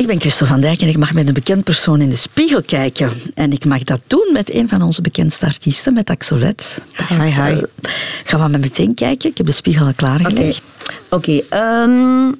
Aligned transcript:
Ik 0.00 0.06
ben 0.06 0.20
Christel 0.20 0.46
van 0.46 0.60
Dijk 0.60 0.80
en 0.80 0.88
ik 0.88 0.98
mag 0.98 1.12
met 1.12 1.28
een 1.28 1.34
bekend 1.34 1.64
persoon 1.64 2.00
in 2.00 2.08
de 2.08 2.16
spiegel 2.16 2.62
kijken. 2.62 3.10
En 3.34 3.52
ik 3.52 3.64
mag 3.64 3.84
dat 3.84 4.00
doen 4.06 4.28
met 4.32 4.54
een 4.54 4.68
van 4.68 4.82
onze 4.82 5.02
bekendste 5.02 5.46
artiesten, 5.46 5.94
met 5.94 6.10
Axolet. 6.10 6.82
Hi, 7.08 7.16
hi. 7.16 7.62
Gaan 8.24 8.40
we 8.44 8.48
maar 8.48 8.60
meteen 8.60 8.94
kijken. 8.94 9.30
Ik 9.30 9.36
heb 9.36 9.46
de 9.46 9.52
spiegel 9.52 9.86
al 9.86 9.94
klaargelegd. 9.94 10.62
Oké, 11.10 11.40
ehm, 11.48 12.32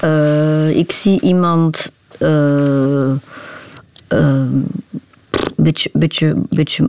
eh, 0.00 0.76
ik 0.76 0.92
zie 0.92 1.20
iemand... 1.20 1.92
een 2.18 3.20
beetje, 5.56 5.90
beetje, 5.92 6.34
beetje 6.48 6.88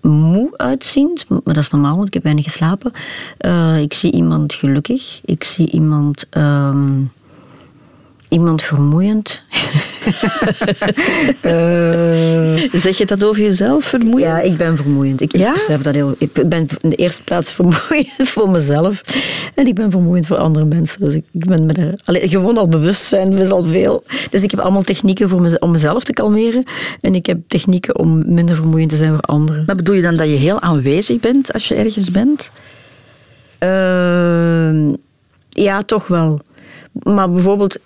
moe 0.00 0.50
uitziend, 0.56 1.28
maar 1.28 1.40
dat 1.54 1.56
is 1.56 1.70
normaal, 1.70 1.96
want 1.96 2.06
ik 2.06 2.14
heb 2.14 2.22
weinig 2.22 2.44
geslapen. 2.44 2.92
Eh, 3.38 3.80
ik 3.80 3.94
zie 3.94 4.12
iemand 4.12 4.54
gelukkig. 4.54 5.20
Ik 5.24 5.44
zie 5.44 5.70
iemand... 5.70 6.26
ehm, 6.30 7.02
iemand 8.36 8.62
vermoeiend. 8.62 9.42
Eh, 11.40 12.54
Zeg 12.72 12.98
je 12.98 13.06
dat 13.06 13.24
over 13.24 13.42
jezelf, 13.42 13.84
vermoeiend? 13.84 14.20
ja, 14.30 14.40
ik 14.40 14.56
ben 14.56 14.76
vermoeiend. 14.76 15.20
Ik, 15.20 15.32
ik 15.32 15.40
Ja? 15.40 15.52
besef 15.52 15.82
dat 15.82 15.94
heel... 15.94 16.14
Ik 16.18 16.48
ben 16.48 16.66
in 16.80 16.90
de 16.90 16.96
eerste 16.96 17.22
plaats 17.22 17.52
vermoeiend 17.52 18.08
voor 18.34 18.50
mezelf. 18.50 19.02
En 19.54 19.66
ik 19.66 19.74
ben 19.74 19.90
vermoeiend 19.90 20.26
voor 20.26 20.36
andere 20.36 20.64
mensen. 20.64 21.00
Dus 21.04 21.14
ik, 21.14 21.24
ik 21.32 21.44
ben 21.46 21.66
me 21.66 21.72
daar... 21.72 21.94
Allee, 22.04 22.28
gewoon 22.28 22.56
al 22.58 22.68
bewust 22.68 23.02
zijn 23.02 23.32
is 23.32 23.50
al 23.50 23.64
veel. 23.64 24.04
Dus 24.30 24.42
ik 24.42 24.50
heb 24.50 24.60
allemaal 24.60 24.82
technieken 24.82 25.28
voor 25.28 25.40
mez- 25.40 25.58
om 25.58 25.70
mezelf 25.70 26.04
te 26.04 26.12
kalmeren. 26.12 26.64
En 27.00 27.14
ik 27.14 27.26
heb 27.26 27.38
technieken 27.48 27.98
om 27.98 28.34
minder 28.34 28.54
vermoeiend 28.56 28.90
te 28.90 28.96
zijn 28.96 29.10
voor 29.10 29.20
anderen. 29.20 29.62
Maar 29.66 29.76
bedoel 29.76 29.94
je 29.94 30.02
dan 30.02 30.16
dat 30.16 30.26
je 30.26 30.32
heel 30.36 30.60
aanwezig 30.60 31.20
bent 31.20 31.52
als 31.52 31.68
je 31.68 31.74
ergens 31.74 32.10
bent? 32.10 32.50
Ehm, 33.58 34.92
ja, 35.48 35.82
toch 35.82 36.06
wel. 36.06 36.40
Maar 37.02 37.30
bijvoorbeeld, 37.30 37.78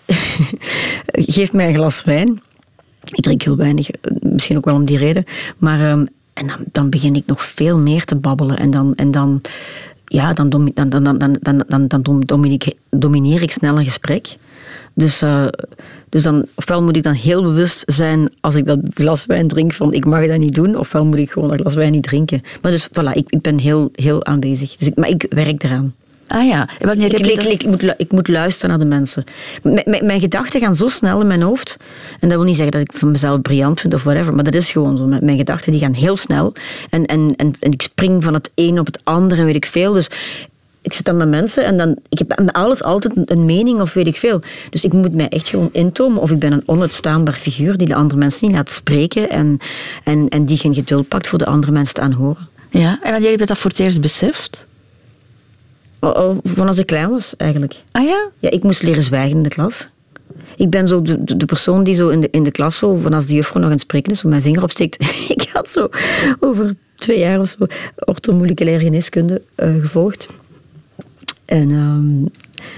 geef 1.36 1.52
mij 1.52 1.68
een 1.68 1.74
glas 1.74 2.04
wijn. 2.04 2.40
Ik 3.04 3.22
drink 3.22 3.42
heel 3.42 3.56
weinig, 3.56 3.90
eh, 3.90 3.98
misschien 4.20 4.56
ook 4.56 4.64
wel 4.64 4.74
om 4.74 4.84
die 4.84 4.98
reden. 4.98 5.24
Maar 5.58 5.80
ehm, 5.80 6.04
en 6.32 6.50
dan, 6.72 6.90
begin 6.90 7.14
ik 7.14 7.26
nog 7.26 7.44
veel 7.44 7.78
meer 7.78 8.04
te 8.04 8.16
babbelen. 8.16 8.58
En 8.58 8.70
dan, 8.70 8.94
en 8.94 9.10
dan, 9.10 9.40
ja, 10.04 10.32
dan, 10.32 10.48
dan, 10.48 10.70
dan, 10.74 10.88
dan, 10.88 11.04
dan, 11.18 11.38
dan, 11.40 11.64
dan, 11.68 11.88
dan 11.88 12.02
dom- 12.02 12.26
domineer, 12.26 12.72
domineer 12.90 13.42
ik 13.42 13.50
snel 13.50 13.78
een 13.78 13.84
gesprek. 13.84 14.36
Dus, 14.94 15.22
eh, 15.22 15.46
dus 16.08 16.22
dan, 16.22 16.46
ofwel 16.54 16.82
moet 16.82 16.96
ik 16.96 17.02
dan 17.02 17.12
heel 17.12 17.42
bewust 17.42 17.92
zijn 17.92 18.30
als 18.40 18.54
ik 18.54 18.66
dat 18.66 18.78
glas 18.94 19.26
wijn 19.26 19.48
drink 19.48 19.72
van 19.72 19.92
ik 19.92 20.04
mag 20.04 20.26
dat 20.26 20.38
niet 20.38 20.54
doen, 20.54 20.76
ofwel 20.76 21.06
moet 21.06 21.18
ik 21.18 21.30
gewoon 21.30 21.48
dat 21.48 21.60
glas 21.60 21.74
wijn 21.74 21.92
niet 21.92 22.02
drinken. 22.02 22.42
Maar 22.62 22.72
dus 22.72 22.88
voilà, 22.88 23.12
ik, 23.12 23.24
ik 23.28 23.40
ben 23.40 23.58
heel, 23.58 23.88
heel 23.92 24.24
aanwezig. 24.24 24.76
Dus 24.76 24.88
ik, 24.88 24.96
maar 24.96 25.08
ik 25.08 25.26
werk 25.28 25.62
eraan. 25.62 25.94
Ah 26.32 26.46
ja. 26.46 26.68
Wanneer 26.80 27.14
Ik, 27.14 27.26
ik, 27.42 27.66
moet, 27.66 27.94
ik 27.96 28.12
moet 28.12 28.28
luisteren 28.28 28.70
naar 28.70 28.78
de 28.78 28.84
mensen. 28.94 29.24
M- 29.62 30.06
mijn 30.06 30.20
gedachten 30.20 30.60
gaan 30.60 30.74
zo 30.74 30.88
snel 30.88 31.20
in 31.20 31.26
mijn 31.26 31.42
hoofd. 31.42 31.76
En 32.20 32.28
dat 32.28 32.36
wil 32.38 32.46
niet 32.46 32.56
zeggen 32.56 32.72
dat 32.72 32.80
ik 32.90 32.92
van 32.98 33.10
mezelf 33.10 33.40
briljant 33.40 33.80
vind 33.80 33.94
of 33.94 34.02
whatever. 34.02 34.34
Maar 34.34 34.44
dat 34.44 34.54
is 34.54 34.70
gewoon 34.70 34.96
zo. 34.96 35.04
Mijn 35.06 35.24
mijn 35.24 35.36
gedachten 35.38 35.72
die 35.72 35.80
gaan 35.80 35.92
heel 35.92 36.16
snel. 36.16 36.52
En, 36.90 37.06
en, 37.06 37.32
en, 37.36 37.54
en 37.60 37.72
ik 37.72 37.82
spring 37.82 38.24
van 38.24 38.34
het 38.34 38.50
een 38.54 38.78
op 38.78 38.86
het 38.86 39.00
andere 39.04 39.40
en 39.40 39.46
weet 39.46 39.54
ik 39.56 39.66
veel. 39.66 39.92
Dus 39.92 40.08
ik 40.82 40.92
zit 40.92 41.04
dan 41.04 41.16
met 41.16 41.28
mensen 41.28 41.64
en 41.64 41.76
dan... 41.78 41.96
Ik 42.08 42.18
heb 42.18 42.38
met 42.38 42.52
alles 42.52 42.82
altijd 42.82 43.16
een- 43.16 43.22
een 43.26 43.44
mening 43.44 43.80
of 43.80 43.92
weet 43.94 44.06
ik 44.06 44.16
veel. 44.16 44.40
Dus 44.70 44.84
ik 44.84 44.92
moet 44.92 45.14
mij 45.14 45.28
echt 45.28 45.48
gewoon 45.48 45.68
intomen. 45.72 46.22
Of 46.22 46.30
ik 46.30 46.38
ben 46.38 46.52
een 46.52 46.62
onuitstaanbaar 46.66 47.34
figuur 47.34 47.76
die 47.76 47.86
de 47.86 47.94
andere 47.94 48.18
mensen 48.18 48.46
niet 48.46 48.56
laat 48.56 48.70
spreken. 48.70 49.30
En, 49.30 49.58
en, 50.04 50.28
en 50.28 50.44
die 50.44 50.58
geen 50.58 50.74
geduld 50.74 51.08
pakt 51.08 51.28
voor 51.28 51.38
de 51.38 51.46
andere 51.46 51.72
mensen 51.72 51.94
te 51.94 52.00
aanhoren. 52.00 52.48
Ja. 52.70 52.98
En 53.02 53.10
wanneer 53.12 53.30
heb 53.30 53.40
je 53.40 53.46
dat 53.46 53.58
voor 53.58 53.70
het 53.70 53.78
eerst 53.80 54.00
beseft? 54.00 54.66
Oh, 56.00 56.16
oh, 56.16 56.36
Van 56.42 56.66
als 56.66 56.78
ik 56.78 56.86
klein 56.86 57.10
was, 57.10 57.36
eigenlijk. 57.36 57.82
Ah 57.92 58.04
ja? 58.04 58.28
Ja, 58.38 58.50
ik 58.50 58.62
moest 58.62 58.82
leren 58.82 59.02
zwijgen 59.02 59.36
in 59.36 59.42
de 59.42 59.48
klas. 59.48 59.88
Ik 60.56 60.70
ben 60.70 60.88
zo 60.88 61.02
de, 61.02 61.36
de, 61.36 61.46
persoon 61.46 61.84
die 61.84 61.94
zo 61.94 62.08
in 62.08 62.20
de, 62.20 62.28
in 62.30 62.42
de 62.42 62.50
klas, 62.50 62.78
zo, 62.78 62.94
van 62.94 63.12
als 63.12 63.26
de 63.26 63.34
juffrouw 63.34 63.56
nog 63.56 63.64
aan 63.64 63.76
het 63.76 63.80
spreken 63.80 64.12
is, 64.12 64.18
zo 64.18 64.28
mijn 64.28 64.42
vinger 64.42 64.62
opsteekt. 64.62 65.00
ik 65.36 65.48
had 65.52 65.68
zo 65.68 65.88
over 66.40 66.74
twee 66.94 67.18
jaar 67.18 67.40
of 67.40 67.48
zo 67.48 67.66
orthomoleculaire 67.98 68.84
geneeskunde 68.84 69.42
eh, 69.54 69.74
gevolgd. 69.80 70.28
En 71.44 71.70
ehm, 71.70 72.24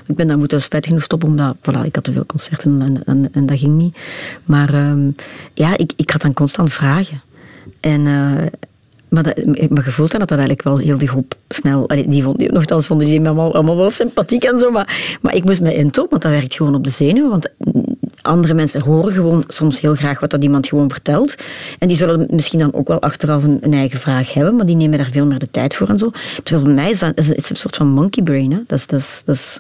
ik 0.07 0.17
ben 0.17 0.27
daar 0.27 0.39
moeten 0.39 0.63
spijtig 0.63 0.89
genoeg 0.89 1.05
stoppen, 1.05 1.29
omdat 1.29 1.57
voilà, 1.57 1.85
ik 1.85 1.95
had 1.95 2.05
te 2.05 2.13
veel 2.13 2.27
concerten 2.27 2.83
en, 2.83 3.05
en, 3.05 3.29
en 3.33 3.47
dat 3.47 3.59
ging 3.59 3.77
niet. 3.77 3.97
Maar 4.45 4.75
ehm, 4.75 5.11
ja, 5.55 5.77
ik, 5.77 5.93
ik 5.97 6.11
had 6.11 6.21
dan 6.21 6.35
constant 6.35 6.73
vragen. 6.73 7.23
En... 7.81 8.07
eh, 8.07 8.47
maar, 9.13 9.23
dat, 9.23 9.71
maar 9.71 9.83
gevoeld 9.83 10.11
dat 10.11 10.21
dat 10.21 10.31
eigenlijk 10.31 10.63
wel 10.63 10.77
heel 10.79 10.99
die 10.99 11.09
groep 11.09 11.35
snel... 11.49 11.89
allee, 11.89 12.09
Die 12.09 12.23
vond, 12.23 12.51
nogthans 12.53 12.87
vonden 12.87 13.07
die 13.07 13.21
me 13.21 13.27
allemaal, 13.27 13.55
allemaal 13.55 13.77
wel 13.77 13.91
sympathiek 13.91 14.45
en 14.45 14.59
zo. 14.59 14.71
Maar, 14.71 15.17
maar 15.21 15.35
ik 15.35 15.45
moest 15.45 15.61
me 15.61 15.75
intomen, 15.75 16.11
want 16.11 16.23
dat 16.23 16.31
werkt 16.31 16.55
gewoon 16.55 16.75
op 16.75 16.85
de 16.85 16.91
zenuwen. 16.91 17.31
Want 17.31 17.49
andere 18.23 18.55
mensen 18.55 18.83
horen 18.83 19.13
gewoon 19.13 19.45
soms 19.49 19.81
heel 19.81 19.95
graag 19.95 20.21
wat 20.21 20.31
dat 20.31 20.43
iemand 20.43 20.67
gewoon 20.69 20.91
vertelt. 20.91 21.35
En 21.79 21.89
die 21.89 21.97
zullen 21.97 22.27
misschien 22.31 22.59
dan 22.59 22.75
ook 22.75 22.89
wel 22.89 23.01
achteraf 23.01 23.45
een, 23.45 23.59
een 23.61 23.73
eigen 23.75 23.99
vraag 24.01 24.33
hebben, 24.33 24.57
maar 24.57 24.67
die 24.67 24.77
nemen 24.77 24.99
daar 24.99 25.11
veel 25.13 25.27
meer 25.27 25.39
de 25.39 25.51
tijd 25.51 25.75
voor 25.75 25.89
en 25.89 25.99
zo. 25.99 26.11
Terwijl 26.43 26.67
bij 26.67 26.75
mij 26.75 26.91
is 26.91 26.99
dat 26.99 27.13
is, 27.15 27.31
is 27.31 27.51
een 27.51 27.57
soort 27.57 27.77
van 27.77 27.89
monkey 27.89 28.23
brain. 28.23 28.53
Hè? 28.53 28.59
Dat 28.67 28.79
is... 28.79 28.87
Dat 28.87 29.01
is, 29.01 29.23
dat 29.25 29.35
is 29.35 29.59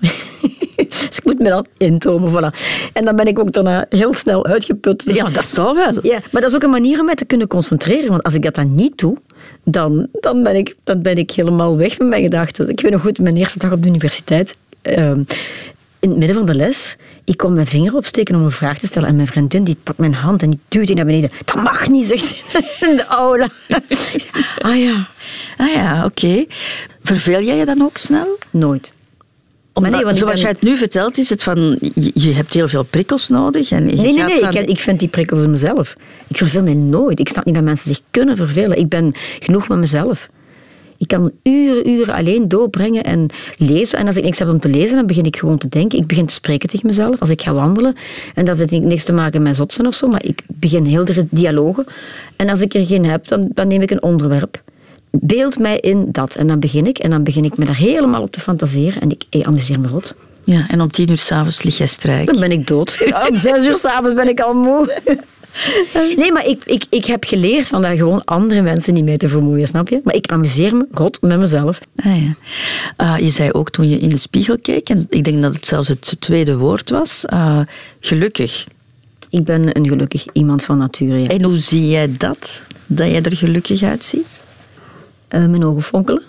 dus 1.08 1.18
ik 1.18 1.24
moet 1.24 1.38
me 1.38 1.48
dan 1.48 1.66
intomen, 1.76 2.30
voilà. 2.30 2.58
En 2.92 3.04
dan 3.04 3.16
ben 3.16 3.26
ik 3.26 3.38
ook 3.38 3.52
daarna 3.52 3.86
heel 3.88 4.14
snel 4.14 4.46
uitgeput. 4.46 5.04
Dus- 5.04 5.16
Ja, 5.16 5.28
dat 5.28 5.44
zou 5.44 5.74
wel. 5.74 5.92
ja, 6.02 6.18
maar 6.30 6.40
dat 6.42 6.50
is 6.50 6.54
ook 6.56 6.62
een 6.62 6.70
manier 6.70 6.98
om 6.98 7.04
mij 7.04 7.14
te 7.14 7.24
kunnen 7.24 7.46
concentreren. 7.46 8.10
Want 8.10 8.22
als 8.22 8.34
ik 8.34 8.42
dat 8.42 8.54
dan 8.54 8.74
niet 8.74 8.98
doe, 8.98 9.16
dan, 9.64 10.06
dan, 10.20 10.42
ben, 10.42 10.56
ik, 10.56 10.74
dan 10.84 11.02
ben 11.02 11.16
ik 11.16 11.30
helemaal 11.30 11.76
weg 11.76 11.98
met 11.98 12.08
mijn 12.08 12.22
gedachten. 12.22 12.68
Ik 12.68 12.80
weet 12.80 12.92
nog 12.92 13.00
goed, 13.00 13.18
mijn 13.18 13.36
eerste 13.36 13.58
dag 13.58 13.72
op 13.72 13.82
de 13.82 13.88
universiteit. 13.88 14.56
ehm, 14.82 15.22
in 16.00 16.08
het 16.08 16.18
midden 16.18 16.36
van 16.36 16.46
de 16.46 16.54
les, 16.54 16.96
ik 17.24 17.36
kon 17.36 17.54
mijn 17.54 17.66
vinger 17.66 17.94
opsteken 17.96 18.34
om 18.34 18.44
een 18.44 18.50
vraag 18.50 18.78
te 18.78 18.86
stellen. 18.86 19.08
En 19.08 19.16
mijn 19.16 19.26
vriendin 19.28 19.64
die 19.64 19.76
pakt 19.82 19.98
mijn 19.98 20.14
hand 20.14 20.42
en 20.42 20.50
die 20.50 20.60
duwt 20.68 20.86
die 20.86 20.96
naar 20.96 21.04
beneden. 21.04 21.30
Dat 21.44 21.54
mag 21.62 21.88
niet, 21.88 22.06
zegt 22.06 22.24
ze 22.24 22.36
in 22.90 22.96
de 22.96 23.04
aula. 23.06 23.48
Ah 24.58 24.78
ja, 24.80 25.06
Ah 25.56 25.72
ja, 25.74 26.04
oké. 26.04 26.44
Verveel 27.02 27.42
jij 27.42 27.56
je 27.56 27.64
dan 27.64 27.82
ook 27.82 27.96
snel? 27.96 28.38
nooit. 28.50 28.92
Omdat, 29.72 29.92
nee, 29.92 30.04
want 30.04 30.16
zoals 30.16 30.32
ben- 30.32 30.42
jij 30.42 30.50
het 30.50 30.62
nu 30.62 30.76
vertelt, 30.76 31.18
is 31.18 31.28
het 31.28 31.42
van... 31.42 31.78
Je, 32.14 32.32
hebt 32.32 32.52
heel 32.52 32.68
veel 32.68 32.82
prikkels 32.82 33.28
nodig. 33.28 33.70
En 33.70 33.88
je 33.88 33.94
Nee, 33.96 34.12
nee, 34.12 34.24
nee. 34.24 34.40
van- 34.40 34.54
Ik, 34.54 34.68
ik 34.68 34.78
vind 34.78 34.98
die 34.98 35.08
prikkels 35.08 35.46
mezelf. 35.46 35.94
Ik 36.28 36.36
verveel 36.36 36.62
mij 36.62 36.74
nooit. 36.74 37.20
Ik 37.20 37.28
snap 37.28 37.44
niet 37.44 37.54
dat 37.54 37.64
mensen 37.64 37.86
zich 37.86 38.00
kunnen 38.10 38.36
vervelen. 38.36 38.78
Ik 38.78 38.88
ben 38.88 39.12
genoeg 39.38 39.68
met 39.68 39.78
mezelf. 39.78 40.28
Ik 40.98 41.08
kan 41.08 41.30
uren, 41.42 41.88
uren 41.88 42.14
alleen 42.14 42.48
doorbrengen 42.48 43.04
en 43.04 43.26
lezen. 43.58 43.98
En 43.98 44.06
als 44.06 44.16
ik 44.16 44.24
niks 44.24 44.38
heb 44.38 44.48
om 44.48 44.60
te 44.60 44.68
lezen, 44.68 44.96
dan 44.96 45.06
begin 45.06 45.24
ik 45.24 45.36
gewoon 45.36 45.58
te 45.58 45.68
denken. 45.68 45.98
Ik 45.98 46.06
begin 46.06 46.26
te 46.26 46.34
spreken 46.34 46.68
tegen 46.68 46.86
mezelf. 46.86 47.20
Als 47.20 47.30
ik 47.30 47.42
ga 47.42 47.52
wandelen, 47.52 47.94
en 48.34 48.44
dat 48.44 48.58
heeft 48.58 48.70
niks 48.70 49.04
te 49.04 49.12
maken 49.12 49.42
met 49.42 49.56
zot 49.56 49.72
zijn 49.72 49.86
of 49.86 49.94
zo, 49.94 50.08
maar 50.08 50.24
ik 50.24 50.42
begin 50.46 50.84
heel 50.84 51.04
de 51.04 51.26
dialogen. 51.30 51.86
En 52.36 52.48
als 52.48 52.60
ik 52.60 52.74
er 52.74 52.84
geen 52.86 53.04
heb, 53.04 53.28
dan, 53.28 53.48
dan 53.54 53.68
neem 53.68 53.82
ik 53.82 53.90
een 53.90 54.02
onderwerp. 54.02 54.62
Beeld 55.20 55.58
mij 55.58 55.78
in 55.78 56.08
dat. 56.12 56.34
En 56.34 56.46
dan 56.46 56.60
begin 56.60 56.86
ik. 56.86 56.98
En 56.98 57.10
dan 57.10 57.22
begin 57.22 57.44
ik 57.44 57.56
me 57.56 57.64
daar 57.64 57.76
helemaal 57.76 58.22
op 58.22 58.32
te 58.32 58.40
fantaseren. 58.40 59.02
En 59.02 59.10
ik 59.10 59.44
amuseer 59.46 59.80
me 59.80 59.88
rot. 59.88 60.14
Ja, 60.44 60.66
en 60.68 60.80
om 60.80 60.90
tien 60.90 61.10
uur 61.10 61.18
s'avonds 61.18 61.62
lig 61.62 61.78
jij 61.78 61.86
strijk. 61.86 62.26
Dan 62.26 62.40
ben 62.40 62.50
ik 62.50 62.66
dood. 62.66 63.02
Ja, 63.06 63.26
om 63.28 63.36
zes 63.36 63.64
uur 63.64 63.78
s'avonds 63.78 64.14
ben 64.14 64.28
ik 64.28 64.40
al 64.40 64.54
moe. 64.54 65.00
Nee, 66.16 66.32
maar 66.32 66.46
ik, 66.46 66.64
ik, 66.64 66.84
ik 66.90 67.04
heb 67.04 67.24
geleerd 67.24 67.68
van 67.68 67.82
daar 67.82 67.96
gewoon 67.96 68.24
andere 68.24 68.62
mensen 68.62 68.94
niet 68.94 69.04
mee 69.04 69.16
te 69.16 69.28
vermoeien, 69.28 69.66
snap 69.66 69.88
je? 69.88 70.00
Maar 70.04 70.14
ik 70.14 70.26
amuseer 70.26 70.76
me 70.76 70.86
rot 70.92 71.20
met 71.20 71.38
mezelf. 71.38 71.80
Ah, 71.96 72.22
ja. 72.24 72.34
Ah, 72.96 73.18
je 73.18 73.30
zei 73.30 73.50
ook 73.50 73.70
toen 73.70 73.88
je 73.88 73.98
in 73.98 74.08
de 74.08 74.18
spiegel 74.18 74.58
keek, 74.58 74.88
en 74.88 75.06
ik 75.08 75.24
denk 75.24 75.42
dat 75.42 75.54
het 75.54 75.66
zelfs 75.66 75.88
het 75.88 76.16
tweede 76.18 76.56
woord 76.56 76.90
was, 76.90 77.26
ah, 77.26 77.60
gelukkig. 78.00 78.66
Ik 79.30 79.44
ben 79.44 79.76
een 79.76 79.88
gelukkig 79.88 80.26
iemand 80.32 80.64
van 80.64 80.78
nature, 80.78 81.18
ja. 81.18 81.26
En 81.26 81.42
hoe 81.42 81.56
zie 81.56 81.88
jij 81.88 82.14
dat? 82.16 82.62
Dat 82.86 83.10
jij 83.10 83.22
er 83.22 83.36
gelukkig 83.36 83.82
uitziet? 83.82 84.40
Eh, 85.32 85.46
mijn 85.46 85.64
ogen 85.64 85.82
fonkelen. 85.82 86.22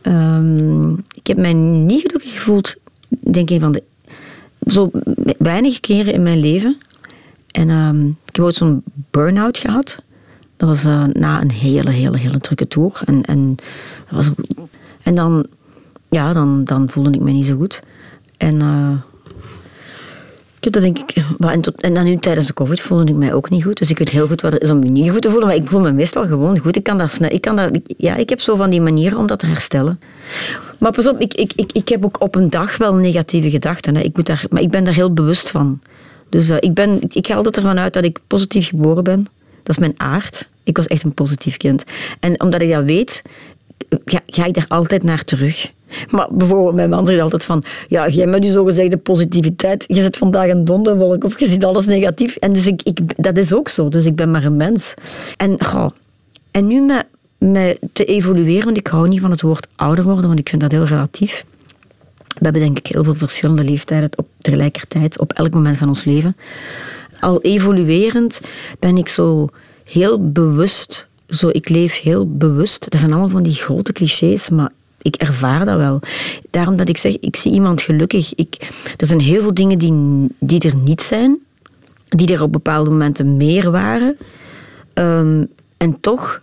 Ehm, 0.00 0.92
ik 0.92 1.26
heb 1.26 1.36
mij 1.36 1.52
niet 1.52 2.00
gelukkig 2.00 2.32
gevoeld, 2.32 2.76
denk 3.08 3.50
ik, 3.50 3.60
van 3.60 3.72
de... 3.72 3.82
Zo 4.66 4.90
weinig 5.38 5.80
keren 5.80 6.12
in 6.12 6.22
mijn 6.22 6.40
leven. 6.40 6.78
En 7.50 7.70
ehm, 7.70 8.06
ik 8.06 8.36
heb 8.36 8.44
ooit 8.44 8.54
zo'n 8.54 8.82
burn-out 9.10 9.58
gehad. 9.58 10.02
Dat 10.56 10.68
was 10.68 10.84
eh, 10.84 11.04
na 11.04 11.40
een 11.40 11.50
hele, 11.50 11.90
hele, 11.90 12.18
hele 12.18 12.38
drukke 12.38 12.68
tour. 12.68 13.00
En, 13.04 13.22
en, 13.22 13.54
dat 14.10 14.14
was, 14.14 14.30
en 15.02 15.14
dan, 15.14 15.46
ja, 16.08 16.32
dan, 16.32 16.64
dan 16.64 16.90
voelde 16.90 17.10
ik 17.10 17.20
me 17.20 17.30
niet 17.30 17.46
zo 17.46 17.56
goed. 17.56 17.80
En 18.36 18.60
eh, 18.60 18.90
dat 20.72 20.82
denk 20.82 20.98
ik... 20.98 21.24
maar 21.38 21.58
En, 21.76 21.94
dan 21.94 22.04
nu 22.04 22.16
tijdens 22.16 22.46
de 22.46 22.54
covid 22.54 22.80
voelde 22.80 23.10
ik 23.10 23.14
mij 23.14 23.34
ook 23.34 23.50
niet 23.50 23.64
goed. 23.64 23.78
Dus 23.78 23.90
ik 23.90 23.98
weet 23.98 24.08
heel 24.08 24.26
goed 24.26 24.40
wat 24.40 24.52
het 24.52 24.62
is 24.62 24.70
om 24.70 24.78
me 24.78 24.88
niet 24.88 25.10
goed 25.10 25.22
te 25.22 25.30
voelen. 25.30 25.46
Maar 25.46 25.56
ik 25.56 25.66
voel 25.66 25.80
me 25.80 25.92
meestal 25.92 26.26
gewoon 26.26 26.58
goed. 26.58 26.76
Ik 26.76 26.82
kan 26.82 26.98
dat 26.98 27.10
snel... 27.10 27.30
Ik 27.30 27.40
kan 27.40 27.56
dat, 27.56 27.70
ja, 27.96 28.16
ik 28.16 28.28
heb 28.28 28.40
zo 28.40 28.56
van 28.56 28.70
die 28.70 28.80
manieren 28.80 29.18
om 29.18 29.26
dat 29.26 29.38
te 29.38 29.46
herstellen. 29.46 30.00
Maar 30.78 30.92
pas 30.92 31.08
op, 31.08 31.20
ik, 31.20 31.34
ik, 31.34 31.52
ik, 31.56 31.72
ik 31.72 31.88
heb 31.88 32.04
ook 32.04 32.20
op 32.20 32.34
een 32.34 32.50
dag 32.50 32.76
wel 32.76 32.94
negatieve 32.94 33.50
gedachten. 33.50 33.94
Hè. 33.94 34.02
Ik 34.02 34.16
moet 34.16 34.26
daar, 34.26 34.44
maar 34.50 34.62
ik 34.62 34.70
ben 34.70 34.84
daar 34.84 34.94
heel 34.94 35.12
bewust 35.12 35.50
van. 35.50 35.80
Dus 36.28 36.50
eh, 36.50 36.56
ik, 36.60 36.74
ben, 36.74 37.00
ik 37.08 37.26
ga 37.26 37.34
altijd 37.34 37.56
ervan 37.56 37.78
uit 37.78 37.92
dat 37.92 38.04
ik 38.04 38.18
positief 38.26 38.68
geboren 38.68 39.04
ben. 39.04 39.26
Dat 39.62 39.76
is 39.76 39.78
mijn 39.78 39.94
aard. 39.96 40.48
Ik 40.62 40.76
was 40.76 40.86
echt 40.86 41.04
een 41.04 41.14
positief 41.14 41.56
kind. 41.56 41.84
En 42.20 42.40
omdat 42.40 42.62
ik 42.62 42.70
dat 42.70 42.84
weet, 42.84 43.22
ga, 44.04 44.20
ga 44.26 44.44
ik 44.44 44.54
daar 44.54 44.68
altijd 44.68 45.02
naar 45.02 45.24
terug. 45.24 45.72
Maar 46.10 46.28
bijvoorbeeld, 46.30 46.74
mijn 46.74 46.90
man 46.90 47.06
zegt 47.06 47.20
altijd 47.20 47.44
van, 47.44 47.62
ja, 47.88 48.08
jij 48.08 48.26
met 48.26 48.44
je 48.44 48.52
zogezegde 48.52 48.96
positiviteit, 48.96 49.84
je 49.88 50.00
zit 50.00 50.16
vandaag 50.16 50.48
een 50.48 50.64
donderwolk 50.64 51.24
of 51.24 51.38
je 51.38 51.46
ziet 51.46 51.64
alles 51.64 51.86
negatief. 51.86 52.36
En 52.36 52.50
dus 52.50 52.66
ik, 52.66 52.82
ik, 52.82 53.24
dat 53.24 53.36
is 53.36 53.52
ook 53.52 53.68
zo, 53.68 53.88
dus 53.88 54.04
ik 54.04 54.16
ben 54.16 54.30
maar 54.30 54.44
een 54.44 54.56
mens. 54.56 54.94
En, 55.36 55.64
goh, 55.64 55.90
en 56.50 56.66
nu 56.66 56.80
met, 56.80 57.06
met 57.38 57.78
te 57.92 58.04
evolueren, 58.04 58.64
want 58.64 58.76
ik 58.76 58.86
hou 58.86 59.08
niet 59.08 59.20
van 59.20 59.30
het 59.30 59.42
woord 59.42 59.66
ouder 59.76 60.04
worden, 60.04 60.26
want 60.26 60.38
ik 60.38 60.48
vind 60.48 60.60
dat 60.60 60.70
heel 60.70 60.84
relatief. 60.84 61.44
We 62.26 62.42
hebben 62.42 62.62
denk 62.62 62.78
ik 62.78 62.86
heel 62.86 63.04
veel 63.04 63.14
verschillende 63.14 63.62
leeftijden 63.62 64.10
op 64.16 64.26
tegelijkertijd, 64.40 65.18
op 65.18 65.32
elk 65.32 65.54
moment 65.54 65.76
van 65.76 65.88
ons 65.88 66.04
leven. 66.04 66.36
Al 67.20 67.40
evoluerend 67.42 68.40
ben 68.78 68.96
ik 68.96 69.08
zo 69.08 69.48
heel 69.84 70.30
bewust, 70.30 71.06
zo, 71.28 71.48
ik 71.52 71.68
leef 71.68 72.00
heel 72.00 72.26
bewust. 72.26 72.90
Dat 72.90 73.00
zijn 73.00 73.12
allemaal 73.12 73.30
van 73.30 73.42
die 73.42 73.54
grote 73.54 73.92
clichés, 73.92 74.50
maar 74.50 74.72
ik 75.02 75.16
ervaar 75.16 75.64
dat 75.64 75.76
wel. 75.76 76.00
Daarom 76.50 76.76
dat 76.76 76.88
ik 76.88 76.96
zeg, 76.96 77.18
ik 77.18 77.36
zie 77.36 77.52
iemand 77.52 77.82
gelukkig. 77.82 78.34
Ik, 78.34 78.56
er 78.96 79.06
zijn 79.06 79.20
heel 79.20 79.42
veel 79.42 79.54
dingen 79.54 79.78
die, 79.78 79.92
die 80.38 80.60
er 80.60 80.76
niet 80.76 81.02
zijn, 81.02 81.38
die 82.08 82.32
er 82.32 82.42
op 82.42 82.52
bepaalde 82.52 82.90
momenten 82.90 83.36
meer 83.36 83.70
waren. 83.70 84.16
Ehm, 84.92 85.44
en 85.76 86.00
toch 86.00 86.42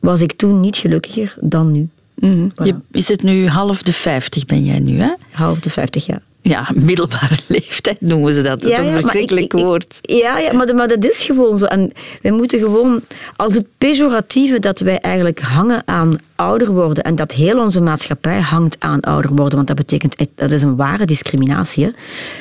was 0.00 0.20
ik 0.20 0.32
toen 0.32 0.60
niet 0.60 0.76
gelukkiger 0.76 1.36
dan 1.40 1.72
nu. 1.72 1.88
Mm 2.14 2.52
Je 2.62 2.74
is 2.90 3.08
het 3.08 3.22
nu 3.22 3.48
half 3.48 3.82
de 3.82 3.92
vijftig 3.92 4.46
ben 4.46 4.64
jij 4.64 4.80
nu, 4.80 4.98
hè? 4.98 5.12
Half 5.30 5.60
de 5.60 5.70
vijftig, 5.70 6.06
ja 6.06 6.22
ja, 6.48 6.68
middelbare 6.74 7.36
leeftijd 7.48 8.00
noemen 8.00 8.34
ze 8.34 8.42
dat. 8.42 8.60
Dat 8.60 8.70
is 8.70 8.78
een 8.78 8.92
verschrikkelijk 8.92 9.52
woord. 9.52 9.98
ja, 10.02 10.38
ja 10.38 10.52
maar, 10.52 10.74
maar, 10.74 10.88
dat 10.88 11.04
is 11.04 11.24
gewoon 11.24 11.58
zo. 11.58 11.64
En 11.64 11.92
wij 12.22 12.30
moeten 12.30 12.58
gewoon, 12.58 13.00
als 13.36 13.54
het 13.54 13.66
pejoratieve 13.78 14.58
dat 14.58 14.78
wij 14.80 14.98
eigenlijk 14.98 15.40
hangen 15.40 15.82
aan 15.84 16.16
ouder 16.34 16.72
worden 16.72 17.04
en 17.04 17.16
dat 17.16 17.32
heel 17.32 17.60
onze 17.60 17.80
maatschappij 17.80 18.40
hangt 18.40 18.76
aan 18.78 19.00
ouder 19.00 19.30
worden, 19.30 19.54
want 19.54 19.66
dat 19.66 19.76
betekent, 19.76 20.16
dat 20.34 20.50
is 20.50 20.62
een 20.62 20.76
ware 20.76 21.04
discriminatie. 21.04 21.84
Hè. 21.84 21.90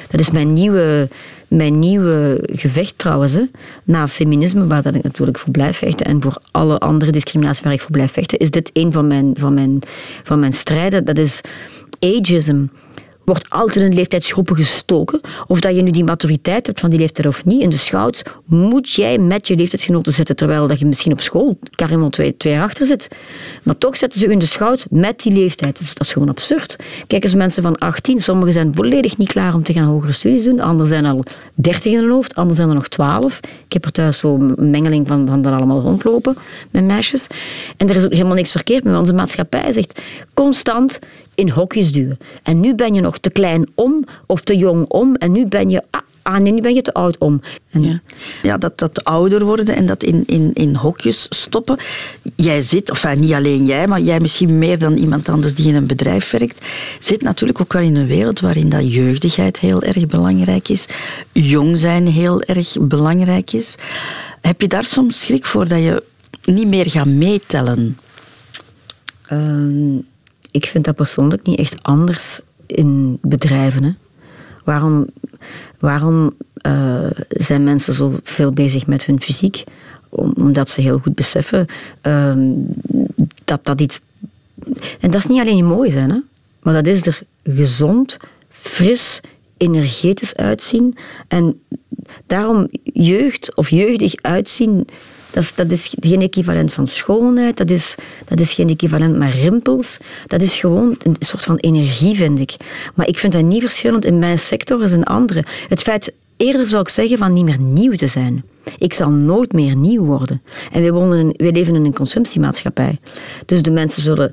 Dat 0.09 0.19
is 0.19 0.31
mijn 0.31 0.53
nieuwe, 0.53 1.07
mijn 1.47 1.79
nieuwe 1.79 2.43
gevecht 2.51 2.97
trouwens, 2.97 3.33
hè. 3.33 3.43
na 3.83 4.07
feminisme, 4.07 4.67
waar 4.67 4.81
dat 4.81 4.95
ik 4.95 5.03
natuurlijk 5.03 5.39
voor 5.39 5.51
blijf 5.51 5.77
vechten, 5.77 6.05
en 6.05 6.21
voor 6.21 6.37
alle 6.51 6.77
andere 6.77 7.11
discriminatie 7.11 7.63
waar 7.63 7.73
ik 7.73 7.81
voor 7.81 7.91
blijf 7.91 8.11
vechten, 8.11 8.37
is 8.37 8.51
dit 8.51 8.69
een 8.73 8.91
van 8.91 9.07
mijn, 9.07 9.33
van 9.39 9.53
mijn, 9.53 9.79
van 10.23 10.39
mijn 10.39 10.53
strijden. 10.53 11.05
Dat 11.05 11.17
is 11.17 11.41
ageism 11.99 12.65
wordt 13.25 13.49
altijd 13.49 13.85
in 13.85 13.93
leeftijdsgroepen 13.93 14.55
gestoken. 14.55 15.21
Of 15.47 15.59
dat 15.59 15.75
je 15.75 15.81
nu 15.81 15.91
die 15.91 16.03
maturiteit 16.03 16.65
hebt 16.65 16.79
van 16.79 16.89
die 16.89 16.99
leeftijd 16.99 17.27
of 17.27 17.45
niet. 17.45 17.61
In 17.61 17.69
de 17.69 17.77
scouts 17.77 18.21
moet 18.45 18.91
jij 18.91 19.17
met 19.17 19.47
je 19.47 19.55
leeftijdsgenoten 19.55 20.13
zitten, 20.13 20.35
terwijl 20.35 20.67
dat 20.67 20.79
je 20.79 20.85
misschien 20.85 21.11
op 21.11 21.21
school 21.21 21.57
carrément 21.75 22.13
twee, 22.13 22.35
jaar 22.37 22.63
achter 22.63 22.85
zit. 22.85 23.07
Maar 23.63 23.77
toch 23.77 23.97
zetten 23.97 24.19
ze 24.19 24.27
u 24.27 24.31
in 24.31 24.39
de 24.39 24.45
scouts 24.45 24.85
met 24.89 25.19
die 25.19 25.33
leeftijd. 25.33 25.77
Dus 25.77 25.93
dat 25.93 26.05
is 26.07 26.13
gewoon 26.13 26.29
absurd. 26.29 26.75
Kijk 27.07 27.23
eens, 27.23 27.33
mensen 27.33 27.63
van 27.63 27.77
18, 27.77 28.19
sommigen 28.19 28.53
zijn 28.53 28.75
volledig 28.75 29.17
niet 29.17 29.31
klaar 29.31 29.53
om 29.53 29.63
te 29.63 29.73
gaan 29.73 29.85
hogere 29.85 30.11
studies 30.11 30.43
doen. 30.43 30.59
Anderen 30.59 30.87
zijn 30.87 31.05
al 31.05 31.23
30 31.53 31.91
in 31.91 31.97
hun 31.97 32.09
hoofd, 32.09 32.35
anderen 32.35 32.55
zijn 32.55 32.69
er 32.69 32.75
nog 32.75 32.87
12. 32.87 33.39
Ik 33.65 33.73
heb 33.73 33.85
er 33.85 33.91
thuis 33.91 34.19
zo'n 34.19 34.55
mengeling 34.57 35.07
van, 35.07 35.27
van 35.27 35.41
dat 35.41 35.53
allemaal 35.53 35.81
rondlopen 35.81 36.37
met 36.71 36.83
meisjes. 36.83 37.27
En 37.77 37.89
er 37.89 37.95
is 37.95 38.05
ook 38.05 38.11
helemaal 38.11 38.35
niks 38.35 38.51
verkeerd 38.51 38.83
want 38.83 39.07
de 39.07 39.13
maatschappij 39.13 39.71
zegt 39.71 40.01
constant 40.33 40.99
in 41.35 41.49
hokjes 41.49 41.91
duwen. 41.91 42.17
En 42.43 42.59
nu 42.59 42.75
ben 42.75 42.93
je 42.93 43.01
nog 43.01 43.12
te 43.17 43.29
klein 43.29 43.67
om 43.75 44.05
of 44.25 44.41
te 44.41 44.57
jong 44.57 44.85
om 44.87 45.15
en 45.15 45.31
nu 45.31 45.45
ben 45.45 45.69
je... 45.69 45.83
Ah, 45.89 46.01
ah 46.23 46.37
nee, 46.37 46.51
nu 46.51 46.61
ben 46.61 46.73
je 46.73 46.81
te 46.81 46.93
oud 46.93 47.17
om. 47.17 47.41
ja, 47.69 48.01
ja 48.41 48.57
dat, 48.57 48.77
dat 48.77 49.03
ouder 49.03 49.45
worden 49.45 49.75
en 49.75 49.85
dat 49.85 50.03
in, 50.03 50.23
in, 50.25 50.51
in 50.53 50.75
hokjes 50.75 51.25
stoppen. 51.29 51.77
Jij 52.35 52.61
zit, 52.61 52.91
of 52.91 53.03
enfin, 53.03 53.19
niet 53.19 53.33
alleen 53.33 53.65
jij, 53.65 53.87
maar 53.87 54.01
jij 54.01 54.19
misschien 54.19 54.57
meer 54.57 54.79
dan 54.79 54.97
iemand 54.97 55.29
anders 55.29 55.53
die 55.53 55.67
in 55.67 55.75
een 55.75 55.87
bedrijf 55.87 56.31
werkt, 56.31 56.65
zit 56.99 57.21
natuurlijk 57.21 57.61
ook 57.61 57.73
wel 57.73 57.81
in 57.81 57.95
een 57.95 58.07
wereld 58.07 58.39
waarin 58.39 58.69
dat 58.69 58.93
jeugdigheid 58.93 59.59
heel 59.59 59.81
erg 59.81 60.07
belangrijk 60.07 60.69
is, 60.69 60.85
jong 61.31 61.77
zijn 61.77 62.07
heel 62.07 62.41
erg 62.41 62.75
belangrijk 62.81 63.51
is. 63.51 63.75
Heb 64.41 64.61
je 64.61 64.67
daar 64.67 64.85
soms 64.85 65.19
schrik 65.19 65.45
voor 65.45 65.67
dat 65.67 65.79
je 65.79 66.03
niet 66.43 66.67
meer 66.67 66.89
gaat 66.89 67.05
meetellen? 67.05 67.97
Ehm, 69.27 69.95
ik 70.51 70.65
vind 70.65 70.85
dat 70.85 70.95
persoonlijk 70.95 71.45
niet 71.45 71.59
echt 71.59 71.83
anders 71.83 72.39
in 72.73 73.17
bedrijven. 73.21 73.83
Hè. 73.83 73.91
Waarom, 74.63 75.07
waarom 75.79 76.33
uh, 76.67 77.09
zijn 77.29 77.63
mensen 77.63 77.93
zo 77.93 78.13
veel 78.23 78.51
bezig 78.51 78.87
met 78.87 79.05
hun 79.05 79.21
fysiek? 79.21 79.63
omdat 80.15 80.69
ze 80.69 80.81
heel 80.81 80.97
goed 80.97 81.15
beseffen 81.15 81.65
uh, 82.03 82.33
dat 83.45 83.65
dat 83.65 83.81
iets. 83.81 83.99
En 84.99 85.11
dat 85.11 85.15
is 85.15 85.25
niet 85.25 85.39
alleen 85.39 85.65
mooi 85.65 85.91
zijn, 85.91 86.09
hè, 86.09 86.19
maar 86.61 86.73
dat 86.73 86.87
is 86.87 87.05
er 87.05 87.21
gezond, 87.43 88.17
fris, 88.49 89.21
energetisch 89.57 90.35
uitzien. 90.35 90.97
En 91.27 91.61
daarom 92.27 92.67
jeugd 92.83 93.55
of 93.55 93.69
jeugdig 93.69 94.15
uitzien 94.21 94.87
dat 95.33 95.43
is, 95.43 95.55
dat 95.55 95.71
is 95.71 95.93
geen 95.99 96.21
equivalent 96.21 96.73
van 96.73 96.87
schoonheid, 96.87 97.57
dat 97.57 97.69
is, 97.69 97.95
dat 98.25 98.39
is 98.39 98.53
geen 98.53 98.69
equivalent 98.69 99.17
met 99.17 99.33
rimpels. 99.33 99.97
Dat 100.27 100.41
is 100.41 100.57
gewoon 100.57 100.95
een 101.03 101.15
soort 101.19 101.43
van 101.43 101.57
energie, 101.57 102.15
vind 102.15 102.39
ik. 102.39 102.55
Maar 102.93 103.07
ik 103.07 103.17
vind 103.17 103.33
dat 103.33 103.43
niet 103.43 103.61
verschillend 103.61 104.05
in 104.05 104.19
mijn 104.19 104.39
sector 104.39 104.81
als 104.81 104.91
in 104.91 105.03
andere. 105.03 105.43
Het 105.67 105.81
feit, 105.81 106.13
eerder 106.37 106.67
zou 106.67 106.81
ik 106.81 106.89
zeggen 106.89 107.17
van 107.17 107.33
niet 107.33 107.45
meer 107.45 107.59
nieuw 107.59 107.95
te 107.95 108.07
zijn. 108.07 108.43
Ik 108.77 108.93
zal 108.93 109.09
nooit 109.09 109.53
meer 109.53 109.75
nieuw 109.75 110.03
worden. 110.03 110.41
En 110.71 110.81
wij, 110.81 110.91
wonen, 110.91 111.33
leven 111.37 111.75
in 111.75 111.85
een 111.85 111.93
consumptiemaatschappij. 111.93 112.99
Dus 113.45 113.61
de 113.61 113.71
mensen 113.71 114.01
zullen... 114.01 114.31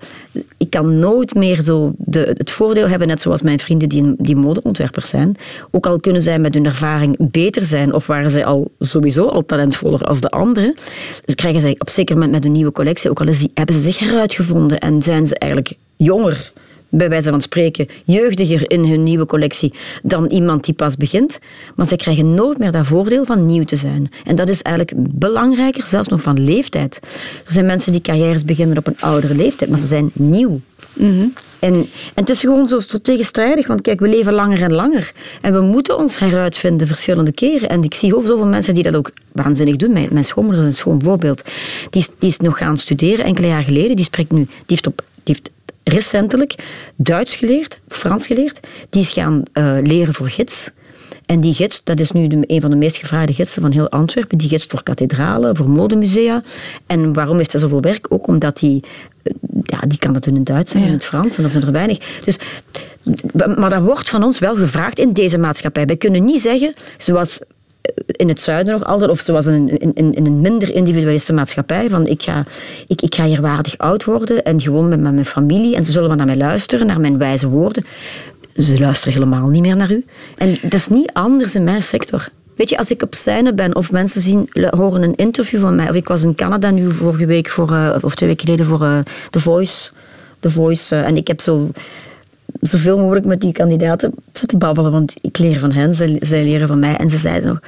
Ik 0.56 0.70
kan 0.70 0.99
nooit 0.99 1.35
meer 1.35 1.61
zo 1.61 1.93
de, 1.97 2.35
het 2.37 2.50
voordeel 2.50 2.88
hebben, 2.88 3.08
net 3.08 3.23
zoals 3.23 3.43
mijn 3.43 3.58
vrienden 3.58 3.88
die, 3.88 4.14
die 4.19 4.37
modeontwerpers 4.37 5.08
zijn. 5.08 5.37
Ook 5.70 5.87
al 5.87 6.00
kunnen 6.00 6.23
zij 6.23 6.38
met 6.38 6.55
hun 6.55 6.64
ervaring 6.64 7.17
beter 7.19 7.62
zijn, 7.62 7.94
of 7.94 8.06
waren 8.06 8.31
zij 8.31 8.44
al 8.44 8.70
sowieso 8.79 9.26
al 9.26 9.46
talentvoller 9.46 10.03
als 10.03 10.20
de 10.20 10.31
anderen, 10.31 10.75
dus 11.25 11.35
krijgen 11.35 11.61
zij 11.61 11.75
op 11.79 11.91
zeker 11.91 12.14
moment 12.14 12.32
met 12.32 12.44
een 12.44 12.53
nieuwe 12.53 12.73
collectie, 12.73 13.11
ook 13.11 13.20
al 13.20 13.29
is 13.29 13.38
die, 13.38 13.50
hebben 13.55 13.75
ze 13.75 13.81
zich 13.81 13.99
heruitgevonden 13.99 14.79
en 14.79 15.03
zijn 15.03 15.26
ze 15.26 15.38
eigenlijk 15.38 15.75
jonger 15.96 16.53
bij 16.90 17.08
wijze 17.08 17.31
van 17.31 17.40
spreken, 17.40 17.87
jeugdiger 18.04 18.70
in 18.70 18.84
hun 18.84 19.02
nieuwe 19.02 19.26
collectie 19.26 19.72
dan 20.02 20.26
iemand 20.26 20.64
die 20.64 20.75
pas 20.75 20.96
begint. 20.96 21.38
Maar 21.76 21.87
zij 21.87 21.96
krijgen 21.96 22.34
nooit 22.34 22.58
meer 22.58 22.72
dat 22.72 22.87
voordeel 22.87 23.25
van 23.25 23.46
nieuw 23.46 23.64
te 23.64 23.76
zijn. 23.76 24.10
En 24.25 24.37
dat 24.37 24.48
is 24.48 24.62
eigenlijk 24.62 25.19
belangrijker, 25.19 25.87
zelfs 25.87 26.08
nog 26.08 26.22
van 26.22 26.44
leeftijd. 26.44 27.00
Er 27.46 27.52
zijn 27.52 27.66
mensen 27.66 27.92
die 27.92 28.00
carrières 28.00 28.44
beginnen 28.44 28.78
op 28.78 28.87
een 28.87 29.00
oudere 29.00 29.34
leeftijd, 29.34 29.70
maar 29.70 29.78
ze 29.78 29.87
zijn 29.87 30.10
nieuw. 30.12 30.60
Mhm. 30.92 31.26
En, 31.58 31.75
en 31.75 31.88
het 32.14 32.31
is 32.31 32.40
gewoon 32.40 32.69
zo, 32.69 32.78
zo 32.78 32.98
tegenstrijdig, 32.98 33.66
want 33.66 33.81
kijk, 33.81 34.00
we 34.00 34.08
leven 34.08 34.32
langer 34.32 34.62
en 34.62 34.72
langer. 34.72 35.12
En 35.40 35.52
we 35.52 35.60
moeten 35.60 35.98
ons 35.98 36.19
heruitvinden 36.19 36.86
verschillende 36.86 37.32
keren. 37.32 37.69
En 37.69 37.82
ik 37.82 37.94
zie 37.94 38.10
zoveel 38.10 38.46
mensen 38.46 38.75
die 38.75 38.82
dat 38.82 38.94
ook 38.94 39.10
waanzinnig 39.32 39.76
doen. 39.76 39.93
Mijn, 39.93 40.08
mijn 40.10 40.24
schoonmoeder 40.24 40.62
is 40.62 40.69
een 40.69 40.74
schoon 40.74 41.03
voorbeeld. 41.03 41.43
Die, 41.91 42.06
die 42.19 42.29
is 42.29 42.36
nog 42.36 42.58
gaan 42.58 42.76
studeren 42.76 43.24
enkele 43.24 43.46
jaar 43.46 43.62
geleden. 43.62 43.96
Die 43.96 44.05
spreekt 44.05 44.32
nu, 44.32 44.44
die 44.44 44.50
heeft, 44.67 44.86
op, 44.86 45.03
die 45.22 45.34
heeft 45.34 45.50
recentelijk 45.91 46.55
Duits 46.97 47.37
geleerd, 47.37 47.81
Frans 47.89 48.27
geleerd. 48.27 48.61
Die 48.91 49.03
is 49.03 49.13
gaan 49.13 49.43
uh, 49.55 49.77
leren 49.82 50.15
voor 50.15 50.29
gids. 50.29 50.70
En 51.27 51.41
die 51.41 51.55
gids, 51.55 51.85
dat 51.85 52.01
is 52.01 52.11
nu 52.11 52.27
de, 52.27 52.43
een 52.47 52.61
van 52.61 52.70
de 52.70 52.77
meest 52.77 52.97
gevraagde 52.97 53.32
gidsen 53.32 53.63
van 53.63 53.73
heel 53.73 53.89
Antwerpen. 53.89 54.39
Die 54.39 54.49
gids 54.49 54.67
voor 54.67 54.82
kathedralen, 54.82 55.56
voor 55.56 55.69
modemusea. 55.69 56.43
En 56.87 57.13
waarom 57.13 57.37
heeft 57.37 57.53
hij 57.53 57.61
zoveel 57.61 57.81
werk? 57.81 58.06
Ook 58.09 58.27
omdat 58.27 58.61
hij... 58.61 58.82
Eh, 59.23 59.32
ja, 59.63 59.79
die 59.79 59.99
kan 59.99 60.13
dat 60.13 60.27
in 60.27 60.44
Duits 60.44 60.75
en 60.75 60.82
in 60.82 60.93
het 60.93 61.05
Frans. 61.05 61.37
En 61.37 61.43
dat 61.43 61.53
zijn 61.53 61.65
er 61.65 61.73
weinig. 61.73 61.99
Dus, 62.25 62.39
maar 63.56 63.70
dat 63.70 63.82
wordt 63.82 64.11
van 64.11 64.23
ons 64.23 64.39
wel 64.39 64.55
gevraagd 64.55 64.99
in 64.99 65.13
deze 65.13 65.39
maatschappij. 65.39 65.87
Wij 65.87 65.97
kunnen 65.97 66.25
niet 66.25 66.41
zeggen, 66.41 66.75
zoals 66.99 67.41
in 68.06 68.29
het 68.29 68.41
zuiden 68.41 68.73
nog 68.73 68.85
altijd, 68.85 69.11
of 69.11 69.20
zoals 69.20 69.47
in, 69.47 69.79
in, 69.79 70.15
in 70.15 70.27
een 70.27 70.41
minder 70.41 70.75
individualistische 70.75 71.32
maatschappij, 71.32 71.89
van 71.89 72.06
ik 72.06 72.23
ga, 72.23 72.44
ik, 72.87 73.03
ik 73.03 73.15
ga 73.15 73.25
hier 73.25 73.41
waardig 73.41 73.79
oud 73.79 74.05
worden 74.05 74.43
en 74.43 74.61
gewoon 74.61 74.89
met, 74.89 75.01
mijn 75.01 75.25
familie 75.25 75.77
en 75.77 75.85
ze 75.85 75.93
zullen 75.93 76.09
maar 76.09 76.17
naar 76.17 76.27
mij 76.27 76.37
luisteren, 76.37 76.87
naar 76.87 77.01
mijn 77.01 77.19
wijze 77.19 77.49
woorden. 77.49 77.85
Ze 78.56 78.79
luisteren 78.79 79.15
helemaal 79.15 79.49
niet 79.49 79.63
meer 79.63 79.77
naar 79.77 79.93
u. 79.93 80.05
En 80.37 80.56
dat 80.63 80.75
is 80.75 80.89
niet 80.89 81.11
anders 81.13 81.55
in 81.55 81.65
mijn 81.65 81.82
sector. 81.82 82.29
Weet 82.56 82.69
je, 82.69 82.79
als 82.79 82.91
ik 82.91 83.03
op 83.03 83.15
scène 83.15 83.55
ben 83.55 83.75
of 83.75 83.93
mensen 83.93 84.20
zien, 84.20 84.49
horen 84.70 85.03
een 85.03 85.15
interview 85.15 85.61
van 85.61 85.77
mij, 85.77 85.89
of 85.89 85.94
ik 85.94 86.09
was 86.09 86.23
in 86.23 86.35
Canada 86.35 86.70
nu 86.70 86.93
vorige 86.93 87.27
week, 87.27 87.49
voor, 87.49 87.70
uh, 87.70 87.97
of 88.01 88.15
twee 88.15 88.29
weken 88.29 88.47
geleden, 88.47 88.67
voor 88.67 88.82
uh, 88.82 88.99
The 89.31 89.41
Voice. 89.41 89.91
The 90.41 90.51
Voice 90.51 90.94
uh, 90.94 91.06
en 91.06 91.17
ik 91.17 91.27
heb 91.27 91.41
zo 91.41 91.70
zoveel 92.60 92.98
mogelijk 92.98 93.26
met 93.26 93.40
die 93.40 93.52
kandidaten 93.52 94.12
zitten 94.32 94.58
babbelen, 94.58 94.92
want 94.92 95.14
ik 95.20 95.38
leer 95.38 95.58
van 95.58 95.72
hen, 95.72 95.94
zij, 95.94 96.16
zij 96.20 96.44
leren 96.44 96.69
van 96.69 96.78
mij. 96.78 96.96
En 96.96 97.08
ze 97.08 97.16
zeiden 97.16 97.48
nog, 97.48 97.60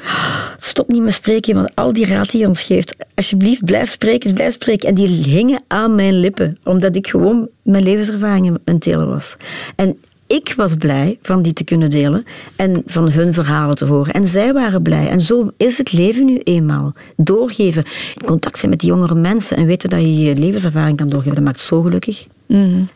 stop 0.56 0.88
niet 0.88 1.02
met 1.02 1.12
spreken, 1.12 1.54
want 1.54 1.70
al 1.74 1.92
die 1.92 2.06
raad 2.06 2.30
die 2.30 2.40
je 2.40 2.46
ons 2.46 2.62
geeft, 2.62 2.96
alsjeblieft, 3.14 3.64
blijf 3.64 3.90
spreken, 3.90 4.34
blijf 4.34 4.52
spreken. 4.52 4.88
En 4.88 4.94
die 4.94 5.08
hingen 5.08 5.62
aan 5.66 5.94
mijn 5.94 6.20
lippen, 6.20 6.58
omdat 6.64 6.96
ik 6.96 7.06
gewoon 7.06 7.48
mijn 7.62 7.84
levenservaring 7.84 8.58
in 8.64 8.78
telen 8.78 9.08
was. 9.08 9.36
En 9.76 9.96
ik 10.26 10.54
was 10.56 10.74
blij 10.74 11.18
van 11.22 11.42
die 11.42 11.52
te 11.52 11.64
kunnen 11.64 11.90
delen 11.90 12.24
en 12.56 12.82
van 12.86 13.10
hun 13.10 13.34
verhalen 13.34 13.76
te 13.76 13.84
horen. 13.84 14.12
En 14.12 14.28
zij 14.28 14.52
waren 14.52 14.82
blij. 14.82 15.08
En 15.08 15.20
zo 15.20 15.50
is 15.56 15.78
het 15.78 15.92
leven 15.92 16.24
nu 16.24 16.38
eenmaal. 16.38 16.94
Doorgeven, 17.16 17.84
in 18.18 18.26
contact 18.26 18.58
zijn 18.58 18.70
met 18.70 18.80
die 18.80 18.88
jongere 18.88 19.14
mensen 19.14 19.56
en 19.56 19.66
weten 19.66 19.90
dat 19.90 20.00
je 20.00 20.20
je 20.20 20.34
levenservaring 20.34 20.96
kan 20.96 21.08
doorgeven, 21.08 21.34
dat 21.34 21.44
maakt 21.44 21.60
zo 21.60 21.82
gelukkig. 21.82 22.26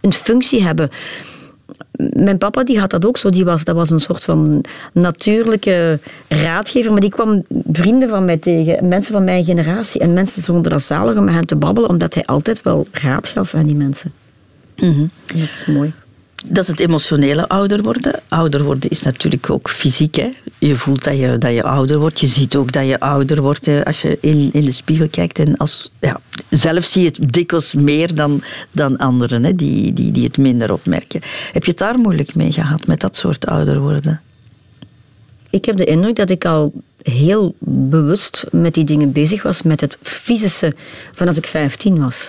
Een 0.00 0.12
functie 0.12 0.62
hebben 0.62 0.90
mijn 1.96 2.38
papa 2.38 2.64
die 2.64 2.78
had 2.78 2.90
dat 2.90 3.06
ook 3.06 3.16
zo. 3.16 3.30
Die 3.30 3.44
was, 3.44 3.64
dat 3.64 3.74
was 3.74 3.90
een 3.90 4.00
soort 4.00 4.24
van 4.24 4.64
natuurlijke 4.92 5.98
raadgever. 6.28 6.92
Maar 6.92 7.00
die 7.00 7.10
kwam 7.10 7.44
vrienden 7.72 8.08
van 8.08 8.24
mij 8.24 8.36
tegen, 8.36 8.88
mensen 8.88 9.12
van 9.12 9.24
mijn 9.24 9.44
generatie. 9.44 10.00
En 10.00 10.12
mensen 10.12 10.42
vonden 10.42 10.70
dat 10.70 10.82
zalig 10.82 11.16
om 11.16 11.24
met 11.24 11.34
hem 11.34 11.46
te 11.46 11.56
babbelen, 11.56 11.90
omdat 11.90 12.14
hij 12.14 12.24
altijd 12.24 12.62
wel 12.62 12.86
raad 12.92 13.28
gaf 13.28 13.54
aan 13.54 13.66
die 13.66 13.76
mensen. 13.76 14.12
Dat 15.26 15.40
is 15.40 15.64
mooi. 15.66 15.92
Dat 16.48 16.66
het 16.66 16.80
emotionele 16.80 17.48
ouder 17.48 17.82
worden. 17.82 18.20
Ouder 18.28 18.62
worden 18.62 18.90
is 18.90 19.02
natuurlijk 19.02 19.50
ook 19.50 19.70
fysiek. 19.70 20.14
Hè. 20.14 20.28
Je 20.58 20.76
voelt 20.76 21.04
dat 21.04 21.18
je, 21.18 21.38
dat 21.38 21.54
je 21.54 21.62
ouder 21.62 21.98
wordt. 21.98 22.20
Je 22.20 22.26
ziet 22.26 22.56
ook 22.56 22.72
dat 22.72 22.86
je 22.86 23.00
ouder 23.00 23.42
wordt 23.42 23.84
als 23.84 24.02
je 24.02 24.18
in, 24.20 24.48
in 24.52 24.64
de 24.64 24.72
spiegel 24.72 25.08
kijkt. 25.08 25.38
En 25.38 25.56
als, 25.56 25.90
ja, 26.00 26.20
zelf 26.48 26.84
zie 26.84 27.02
je 27.02 27.08
het 27.08 27.32
dikwijls 27.32 27.74
meer 27.74 28.14
dan, 28.14 28.42
dan 28.70 28.96
anderen 28.96 29.44
hè, 29.44 29.54
die, 29.54 29.92
die, 29.92 30.12
die 30.12 30.24
het 30.24 30.38
minder 30.38 30.72
opmerken. 30.72 31.20
Heb 31.52 31.64
je 31.64 31.70
het 31.70 31.80
daar 31.80 31.98
moeilijk 31.98 32.34
mee 32.34 32.52
gehad, 32.52 32.86
met 32.86 33.00
dat 33.00 33.16
soort 33.16 33.46
ouder 33.46 33.80
worden? 33.80 34.20
Ik 35.50 35.64
heb 35.64 35.76
de 35.76 35.84
indruk 35.84 36.16
dat 36.16 36.30
ik 36.30 36.44
al 36.44 36.72
heel 37.02 37.54
bewust 37.58 38.46
met 38.50 38.74
die 38.74 38.84
dingen 38.84 39.12
bezig 39.12 39.42
was, 39.42 39.62
met 39.62 39.80
het 39.80 39.98
fysische, 40.02 40.74
vanaf 41.12 41.36
ik 41.36 41.46
15 41.46 41.98
was. 41.98 42.28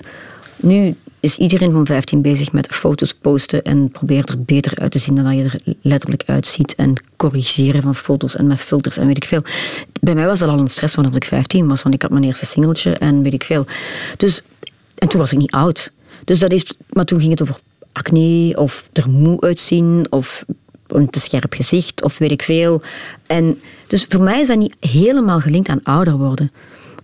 Nu 0.55 0.95
is 1.27 1.38
iedereen 1.38 1.72
van 1.72 1.86
15 1.86 2.22
bezig 2.22 2.51
met 2.51 2.67
foto's 2.67 3.13
posten 3.13 3.63
en 3.63 3.89
probeert 3.91 4.29
er 4.29 4.41
beter 4.41 4.79
uit 4.79 4.91
te 4.91 5.00
zien 5.00 5.15
dan 5.15 5.24
dat 5.24 5.36
je 5.36 5.43
er 5.43 5.75
letterlijk 5.81 6.24
uitziet. 6.25 6.75
En 6.75 7.03
corrigeren 7.15 7.81
van 7.81 7.96
foto's 7.96 8.36
en 8.36 8.48
met 8.48 8.60
filters 8.60 8.98
en 8.98 9.07
weet 9.07 9.17
ik 9.17 9.25
veel. 9.25 9.41
Bij 10.01 10.15
mij 10.15 10.25
was 10.25 10.39
dat 10.39 10.50
al 10.50 10.60
een 10.60 10.67
stress 10.67 10.93
vanaf 10.93 11.15
ik 11.15 11.25
15 11.25 11.67
was, 11.67 11.84
want 11.84 11.96
ik 11.96 12.01
had 12.01 12.12
mijn 12.12 12.24
eerste 12.24 12.46
singeltje 12.46 12.93
en 12.93 13.22
weet 13.22 13.34
ik 13.34 13.43
veel. 13.43 13.65
Dus, 14.17 14.41
en 14.98 15.07
toen 15.07 15.19
was 15.19 15.31
ik 15.31 15.38
niet 15.38 15.51
oud. 15.51 15.91
Dus 16.24 16.39
dat 16.39 16.51
is, 16.51 16.65
maar 16.89 17.05
toen 17.05 17.19
ging 17.19 17.31
het 17.31 17.41
over 17.41 17.55
acne 17.91 18.57
of 18.57 18.89
er 18.93 19.10
moe 19.10 19.41
uitzien 19.41 20.05
of 20.10 20.46
een 20.88 21.10
te 21.10 21.19
scherp 21.19 21.53
gezicht 21.53 22.03
of 22.03 22.17
weet 22.17 22.31
ik 22.31 22.41
veel. 22.41 22.81
En 23.25 23.60
dus 23.88 24.05
voor 24.10 24.22
mij 24.22 24.41
is 24.41 24.48
dat 24.48 24.57
niet 24.57 24.75
helemaal 24.79 25.39
gelinkt 25.39 25.69
aan 25.69 25.84
ouder 25.84 26.17
worden. 26.17 26.51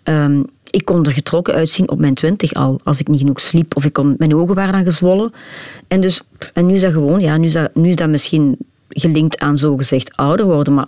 Ehm, 0.04 0.44
ik 0.74 0.86
kon 0.86 1.06
er 1.06 1.12
getrokken 1.12 1.54
uitzien 1.54 1.90
op 1.90 2.00
mijn 2.00 2.14
twintig 2.14 2.54
al, 2.54 2.80
als 2.84 3.00
ik 3.00 3.08
niet 3.08 3.20
genoeg 3.20 3.40
sliep. 3.40 3.76
Of 3.76 3.86
ik 3.86 3.94
kon, 3.94 4.16
mijn 4.18 4.36
ogen 4.36 4.56
waren 4.56 4.74
dan 4.74 4.84
gezwollen. 4.84 5.34
En, 5.88 6.02
dus, 6.02 6.22
en 6.54 6.66
nu 6.66 6.74
is 6.74 6.82
dat 6.82 6.92
gewoon, 6.92 7.20
ja, 7.20 7.38
nu 7.38 7.46
is 7.46 7.54
dat, 7.54 7.76
nu 7.76 7.90
is 7.90 7.96
dat 7.96 8.10
misschien 8.10 8.58
gelinkt 8.90 9.40
aan 9.40 9.58
zogezegd 9.58 10.18
ouder 10.18 10.46
worden. 10.46 10.74
Maar 10.74 10.88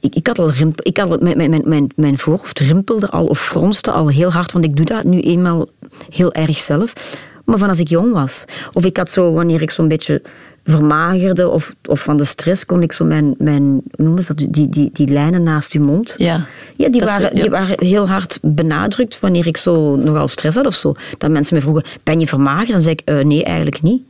ik, 0.00 0.14
ik 0.14 0.26
had 0.26 0.38
al 0.38 0.50
rimpel, 0.50 0.86
ik 0.86 0.96
had, 0.96 1.20
mijn, 1.20 1.36
mijn, 1.36 1.62
mijn, 1.64 1.90
mijn 1.96 2.18
voorhoofd 2.18 2.58
rimpelde 2.58 3.10
al 3.10 3.26
of 3.26 3.40
fronste 3.40 3.90
al 3.90 4.08
heel 4.08 4.32
hard, 4.32 4.52
want 4.52 4.64
ik 4.64 4.76
doe 4.76 4.86
dat 4.86 5.04
nu 5.04 5.20
eenmaal 5.20 5.68
heel 6.10 6.32
erg 6.32 6.58
zelf. 6.58 7.16
Maar 7.44 7.58
van 7.58 7.68
als 7.68 7.78
ik 7.78 7.88
jong 7.88 8.12
was. 8.12 8.44
Of 8.72 8.84
ik 8.84 8.96
had 8.96 9.10
zo, 9.10 9.32
wanneer 9.32 9.62
ik 9.62 9.70
zo'n 9.70 9.88
beetje 9.88 10.22
vermagerde 10.64 11.48
of, 11.48 11.74
of 11.84 12.02
van 12.02 12.16
de 12.16 12.24
stress, 12.24 12.66
kon 12.66 12.82
ik 12.82 12.92
zo 12.92 13.04
mijn, 13.04 13.34
mijn 13.38 13.82
noemen 13.96 14.24
dat, 14.26 14.36
die, 14.48 14.68
die, 14.68 14.90
die 14.92 15.08
lijnen 15.08 15.42
naast 15.42 15.72
je 15.72 15.80
mond. 15.80 16.14
Ja. 16.16 16.46
Ja, 16.76 16.88
die, 16.88 17.00
waren, 17.00 17.34
die 17.34 17.50
waren 17.50 17.76
heel 17.86 18.08
hard 18.08 18.38
benadrukt 18.42 19.20
wanneer 19.20 19.46
ik 19.46 19.56
zo 19.56 19.96
nogal 19.96 20.28
stress 20.28 20.56
had 20.56 20.66
of 20.66 20.74
zo. 20.74 20.94
Dat 21.18 21.30
mensen 21.30 21.54
me 21.54 21.60
vroegen, 21.60 21.84
ben 22.02 22.20
je 22.20 22.26
vermagerd? 22.26 22.68
Dan 22.68 22.82
zei 22.82 22.94
ik, 22.94 23.10
uh, 23.10 23.24
nee, 23.24 23.44
eigenlijk 23.44 23.82
niet. 23.82 24.02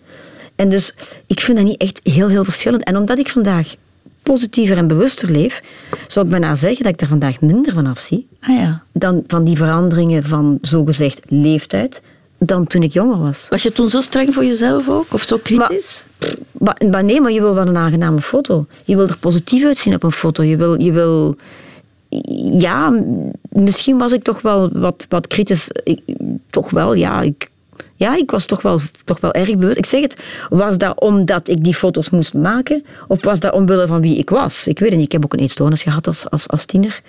En 0.56 0.68
dus, 0.68 0.94
ik 1.26 1.40
vind 1.40 1.56
dat 1.58 1.66
niet 1.66 1.80
echt 1.80 2.00
heel, 2.02 2.28
heel 2.28 2.44
verschillend. 2.44 2.84
En 2.84 2.96
omdat 2.96 3.18
ik 3.18 3.28
vandaag 3.28 3.74
positiever 4.22 4.76
en 4.76 4.86
bewuster 4.86 5.30
leef, 5.30 5.62
zou 6.06 6.24
ik 6.24 6.30
bijna 6.30 6.54
zeggen 6.54 6.84
dat 6.84 6.92
ik 6.92 7.00
er 7.00 7.06
vandaag 7.06 7.40
minder 7.40 7.72
van 7.72 7.86
afzie. 7.86 8.26
Ah, 8.40 8.56
ja. 8.56 8.82
Dan 8.92 9.24
van 9.26 9.44
die 9.44 9.56
veranderingen 9.56 10.22
van 10.22 10.58
zogezegd 10.60 11.20
leeftijd 11.28 12.02
dan 12.38 12.66
toen 12.66 12.82
ik 12.82 12.92
jonger 12.92 13.18
was. 13.18 13.46
Was 13.48 13.62
je 13.62 13.72
toen 13.72 13.90
zo 13.90 14.00
streng 14.00 14.34
voor 14.34 14.44
jezelf 14.44 14.88
ook? 14.88 15.12
Of 15.12 15.22
zo 15.22 15.38
kritisch? 15.42 16.04
Maar, 16.06 16.13
maar, 16.58 17.04
nee, 17.04 17.20
maar 17.20 17.32
je 17.32 17.40
wil 17.40 17.54
wel 17.54 17.66
een 17.66 17.76
aangename 17.76 18.20
foto. 18.20 18.66
Je 18.84 18.96
wil 18.96 19.08
er 19.08 19.18
positief 19.18 19.64
uitzien 19.64 19.94
op 19.94 20.02
een 20.02 20.12
foto. 20.12 20.42
Je 20.42 20.56
wil... 20.56 20.82
Je 20.82 20.92
wil 20.92 21.36
ja, 22.58 23.02
misschien 23.48 23.98
was 23.98 24.12
ik 24.12 24.22
toch 24.22 24.40
wel 24.40 24.70
wat, 24.72 25.06
wat 25.08 25.26
kritisch. 25.26 25.70
Toch 26.50 26.70
wel, 26.70 26.94
ja. 26.94 27.22
Ik, 27.22 27.50
ja, 27.96 28.16
ik 28.16 28.30
was 28.30 28.46
toch 28.46 28.62
wel, 28.62 28.80
toch 29.04 29.20
wel 29.20 29.32
erg 29.32 29.56
bewust. 29.56 29.78
Ik 29.78 29.86
zeg 29.86 30.00
het, 30.00 30.16
was 30.50 30.78
dat 30.78 31.00
omdat 31.00 31.48
ik 31.48 31.64
die 31.64 31.74
foto's 31.74 32.10
moest 32.10 32.34
maken? 32.34 32.84
Of 33.08 33.24
was 33.24 33.40
dat 33.40 33.52
omwille 33.52 33.86
van 33.86 34.00
wie 34.00 34.18
ik 34.18 34.30
was? 34.30 34.66
Ik 34.66 34.78
weet 34.78 34.88
het 34.88 34.98
niet. 34.98 35.06
Ik 35.06 35.12
heb 35.12 35.24
ook 35.24 35.32
een 35.32 35.38
eetstoornis 35.38 35.82
gehad 35.82 36.06
als, 36.06 36.30
als, 36.30 36.48
als 36.48 36.64
tiener. 36.64 37.00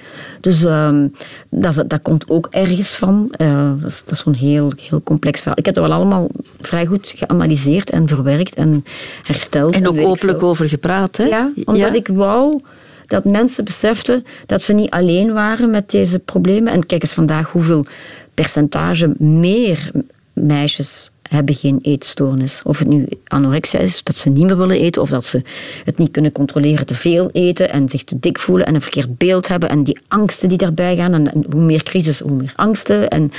Dus 0.41 0.63
um, 0.63 1.13
dat, 1.49 1.83
dat 1.87 2.01
komt 2.01 2.29
ook 2.29 2.47
ergens 2.51 2.89
van. 2.89 3.33
Uh, 3.37 3.71
dat 3.81 3.91
is, 3.91 4.01
dat 4.05 4.13
is 4.13 4.19
zo'n 4.19 4.33
heel, 4.33 4.71
heel 4.81 5.03
complex 5.03 5.37
verhaal. 5.37 5.57
Ik 5.57 5.65
heb 5.65 5.75
er 5.75 5.81
wel 5.81 5.93
allemaal 5.93 6.29
vrij 6.59 6.85
goed 6.85 7.13
geanalyseerd 7.15 7.89
en 7.89 8.07
verwerkt 8.07 8.55
en 8.55 8.85
hersteld. 9.23 9.73
En 9.73 9.87
ook 9.87 9.99
openlijk 9.99 10.43
over 10.43 10.69
gepraat, 10.69 11.17
hè? 11.17 11.23
Ja, 11.23 11.51
omdat 11.55 11.77
ja? 11.77 11.93
ik 11.93 12.07
wou 12.07 12.61
dat 13.05 13.25
mensen 13.25 13.63
beseften 13.63 14.25
dat 14.45 14.61
ze 14.61 14.73
niet 14.73 14.89
alleen 14.89 15.33
waren 15.33 15.69
met 15.69 15.91
deze 15.91 16.19
problemen. 16.19 16.73
En 16.73 16.85
kijk 16.85 17.01
eens 17.01 17.13
vandaag 17.13 17.51
hoeveel 17.51 17.85
percentage 18.33 19.13
meer 19.17 19.91
meisjes 20.35 21.11
hebben 21.29 21.55
geen 21.55 21.79
eetstoornis. 21.81 22.61
Of 22.63 22.79
het 22.79 22.87
nu 22.87 23.07
anorexia 23.27 23.79
is, 23.79 24.03
dat 24.03 24.15
ze 24.15 24.29
niet 24.29 24.45
meer 24.45 24.57
willen 24.57 24.79
eten, 24.79 25.01
of 25.01 25.09
dat 25.09 25.25
ze 25.25 25.41
het 25.85 25.97
niet 25.97 26.11
kunnen 26.11 26.31
controleren, 26.31 26.85
te 26.85 26.95
veel 26.95 27.29
eten 27.31 27.71
en 27.71 27.89
zich 27.89 28.03
te 28.03 28.19
dik 28.19 28.39
voelen 28.39 28.65
en 28.65 28.75
een 28.75 28.81
verkeerd 28.81 29.17
beeld 29.17 29.47
hebben 29.47 29.69
en 29.69 29.83
die 29.83 29.99
angsten 30.07 30.49
die 30.49 30.57
daarbij 30.57 30.95
gaan. 30.95 31.13
En, 31.13 31.45
hoe 31.49 31.61
meer 31.61 31.83
crisis, 31.83 32.19
hoe 32.19 32.31
meer 32.31 32.53
angsten. 32.55 33.09
En, 33.09 33.31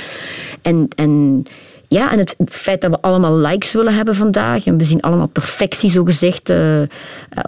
en, 0.61 0.87
en, 0.95 1.43
ja, 1.87 2.11
en 2.11 2.19
het 2.19 2.35
feit 2.45 2.81
dat 2.81 2.91
we 2.91 3.01
allemaal 3.01 3.37
likes 3.37 3.71
willen 3.71 3.95
hebben 3.95 4.15
vandaag 4.15 4.65
en 4.65 4.77
we 4.77 4.83
zien 4.83 5.01
allemaal 5.01 5.27
perfectie, 5.27 5.91
zogezegd, 5.91 6.49
uh, 6.49 6.81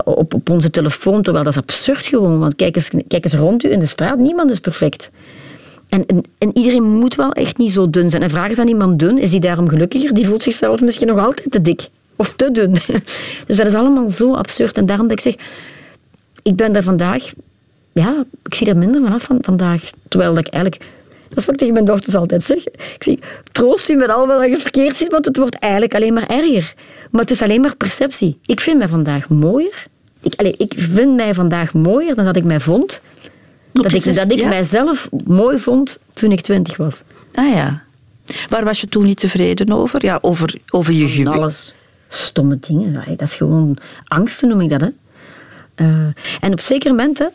op, 0.03 0.33
op 0.33 0.49
onze 0.49 0.69
telefoon, 0.69 1.21
terwijl 1.21 1.43
dat 1.43 1.53
is 1.53 1.61
absurd 1.61 2.05
gewoon. 2.05 2.39
Want 2.39 2.55
kijk 2.55 2.75
eens, 2.75 2.89
kijk 3.07 3.23
eens 3.23 3.33
rond 3.33 3.63
u 3.63 3.71
in 3.71 3.79
de 3.79 3.85
straat, 3.85 4.17
niemand 4.17 4.51
is 4.51 4.59
perfect. 4.59 5.11
En, 5.89 6.05
en, 6.05 6.23
en, 6.37 6.57
iedereen 6.57 6.83
moet 6.83 7.15
wel 7.15 7.31
echt 7.31 7.57
niet 7.57 7.71
zo 7.71 7.89
dun 7.89 8.09
zijn. 8.09 8.23
En 8.23 8.29
vragen 8.29 8.55
ze 8.55 8.61
aan 8.61 8.67
iemand 8.67 8.99
dun, 8.99 9.17
is 9.17 9.29
die 9.29 9.39
daarom 9.39 9.69
gelukkiger? 9.69 10.13
Die 10.13 10.25
voelt 10.25 10.43
zichzelf 10.43 10.81
misschien 10.81 11.07
nog 11.07 11.19
altijd 11.19 11.51
te 11.51 11.61
dik. 11.61 11.87
Of 12.15 12.33
te 12.35 12.51
dun. 12.51 12.71
Dus 13.47 13.57
dat 13.57 13.65
is 13.65 13.73
allemaal 13.73 14.09
zo 14.09 14.33
absurd. 14.33 14.77
En 14.77 14.85
daarom 14.85 15.07
dat 15.07 15.17
ik 15.17 15.23
zeg, 15.23 15.35
ik 16.43 16.55
ben 16.55 16.71
daar 16.71 16.83
vandaag... 16.83 17.31
Ja, 17.91 18.25
ik 18.43 18.55
zie 18.55 18.67
er 18.67 18.77
minder 18.77 19.01
vanaf 19.01 19.23
van 19.23 19.37
vandaag. 19.41 19.89
Terwijl 20.07 20.37
ik 20.37 20.47
eigenlijk... 20.47 20.85
Dat 21.29 21.37
is 21.37 21.45
wat 21.45 21.53
ik 21.53 21.59
tegen 21.59 21.73
mijn 21.73 21.85
dochters 21.85 22.15
altijd 22.15 22.43
zeg. 22.43 22.63
Ik 22.67 23.03
zeg, 23.03 23.15
troost 23.51 23.89
u 23.89 23.95
met 23.95 24.09
al 24.09 24.27
wat 24.27 24.49
je 24.49 24.57
verkeerd 24.57 24.95
ziet, 24.95 25.11
want 25.11 25.25
het 25.25 25.37
wordt 25.37 25.55
eigenlijk 25.55 25.95
alleen 25.95 26.13
maar 26.13 26.27
erger. 26.27 26.73
Maar 27.11 27.21
het 27.21 27.31
is 27.31 27.41
alleen 27.41 27.61
maar 27.61 27.75
perceptie. 27.75 28.37
Ik 28.45 28.59
vind 28.59 28.77
mij 28.77 28.87
vandaag 28.87 29.29
mooier. 29.29 29.85
Ik, 30.21 30.33
allez, 30.35 30.53
ik 30.57 30.73
vind 30.77 31.15
mij 31.15 31.33
vandaag 31.33 31.73
mooier 31.73 32.15
dan 32.15 32.25
dat 32.25 32.35
ik 32.35 32.43
mij 32.43 32.59
vond 32.59 33.01
dat 33.71 33.91
ik, 33.91 34.15
dat 34.15 34.31
ik 34.31 34.39
ja? 34.39 34.47
mijzelf 34.47 35.09
mooi 35.25 35.59
vond 35.59 35.99
toen 36.13 36.31
ik 36.31 36.41
twintig 36.41 36.77
was. 36.77 37.03
Ah 37.33 37.53
ja. 37.53 37.83
Waar 38.49 38.63
was 38.63 38.81
je 38.81 38.87
toen 38.87 39.03
niet 39.03 39.19
tevreden 39.19 39.71
over? 39.71 40.05
Ja, 40.05 40.17
over, 40.21 40.55
over 40.69 40.93
je 40.93 41.07
gewicht? 41.07 41.35
Alles. 41.35 41.73
Stomme 42.07 42.57
dingen. 42.59 42.93
Dat 42.93 43.21
is 43.21 43.35
gewoon 43.35 43.77
angsten, 44.07 44.47
noem 44.47 44.61
ik 44.61 44.69
dat. 44.69 44.81
Hè. 44.81 44.89
Uh, 45.75 45.87
en 46.39 46.51
op 46.51 46.59
zeker 46.59 46.89
moment, 46.89 47.29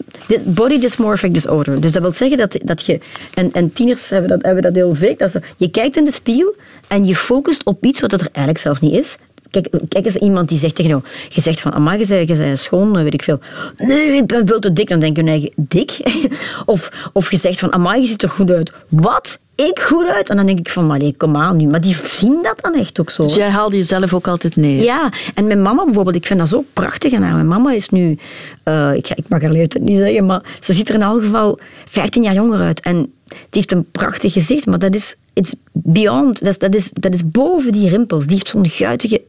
body 0.46 0.78
dysmorphic 0.78 1.34
disorder. 1.34 1.80
Dus 1.80 1.92
dat 1.92 2.02
wil 2.02 2.12
zeggen 2.12 2.38
dat, 2.38 2.58
dat 2.64 2.86
je, 2.86 3.00
en, 3.34 3.52
en 3.52 3.72
tieners 3.72 4.10
hebben 4.10 4.28
dat, 4.28 4.42
hebben 4.42 4.62
dat 4.62 4.74
heel 4.74 4.94
vaak, 4.94 5.18
dat 5.18 5.30
ze, 5.30 5.40
je 5.56 5.70
kijkt 5.70 5.96
in 5.96 6.04
de 6.04 6.12
spiegel 6.12 6.54
en 6.88 7.04
je 7.04 7.16
focust 7.16 7.64
op 7.64 7.84
iets 7.84 8.00
wat 8.00 8.12
er 8.12 8.20
eigenlijk 8.20 8.58
zelfs 8.58 8.80
niet 8.80 8.92
is. 8.92 9.16
Kijk, 9.54 9.88
kijk 9.88 10.04
eens 10.04 10.16
iemand 10.16 10.48
die 10.48 10.58
zegt 10.58 10.74
tegen 10.74 10.90
jou, 10.90 11.02
je 11.28 11.40
zegt 11.40 11.60
van, 11.60 11.72
amai, 11.72 11.98
je 11.98 12.04
zei, 12.04 12.26
je 12.26 12.34
zei 12.34 12.56
schoon, 12.56 12.92
weet 12.92 13.14
ik 13.14 13.22
veel. 13.22 13.38
Nee, 13.76 14.12
ik 14.12 14.26
ben 14.26 14.46
veel 14.46 14.58
te 14.58 14.72
dik. 14.72 14.88
Dan 14.88 15.00
denk 15.00 15.16
je 15.16 15.24
eigen, 15.24 15.52
dik? 15.56 15.98
of, 16.66 17.10
of 17.12 17.30
je 17.30 17.36
zegt 17.36 17.58
van, 17.58 17.72
amai, 17.72 18.00
je 18.00 18.06
ziet 18.06 18.22
er 18.22 18.28
goed 18.28 18.50
uit. 18.50 18.72
Wat? 18.88 19.38
Ik 19.54 19.78
goed 19.78 20.06
uit? 20.06 20.30
En 20.30 20.36
dan 20.36 20.46
denk 20.46 20.58
ik 20.58 20.68
van, 20.68 20.86
maar 20.86 20.98
nee, 20.98 21.14
kom 21.16 21.36
aan 21.36 21.56
nu. 21.56 21.66
Maar 21.66 21.80
die 21.80 21.96
zien 22.02 22.42
dat 22.42 22.58
dan 22.60 22.74
echt 22.74 23.00
ook 23.00 23.10
zo. 23.10 23.22
Dus 23.22 23.34
jij 23.34 23.48
haalde 23.48 23.76
jezelf 23.76 24.14
ook 24.14 24.28
altijd 24.28 24.56
neer? 24.56 24.82
Ja, 24.82 25.12
en 25.34 25.46
mijn 25.46 25.62
mama 25.62 25.84
bijvoorbeeld, 25.84 26.16
ik 26.16 26.26
vind 26.26 26.38
dat 26.38 26.48
zo 26.48 26.64
prachtig 26.72 27.12
aan 27.12 27.22
haar. 27.22 27.34
Mijn 27.34 27.46
mama 27.46 27.72
is 27.72 27.88
nu, 27.88 28.18
uh, 28.64 28.94
ik, 28.94 29.08
ik 29.08 29.28
mag 29.28 29.42
haar 29.42 29.50
leeftijd 29.50 29.84
niet 29.84 29.96
zeggen, 29.96 30.26
maar 30.26 30.42
ze 30.60 30.72
ziet 30.72 30.88
er 30.88 30.94
in 30.94 31.02
elk 31.02 31.22
geval 31.22 31.58
15 31.88 32.22
jaar 32.22 32.34
jonger 32.34 32.60
uit. 32.60 32.80
En 32.80 33.12
die 33.26 33.36
heeft 33.50 33.72
een 33.72 33.90
prachtig 33.90 34.32
gezicht, 34.32 34.66
maar 34.66 34.78
dat 34.78 34.94
is 34.94 35.16
it's 35.34 35.54
beyond, 35.72 36.38
dat 36.38 36.48
is, 36.48 36.58
dat, 36.58 36.74
is, 36.74 36.90
dat 36.92 37.14
is 37.14 37.28
boven 37.28 37.72
die 37.72 37.88
rimpels. 37.88 38.26
Die 38.26 38.34
heeft 38.34 38.48
zo'n 38.48 38.68
guitige 38.68 39.22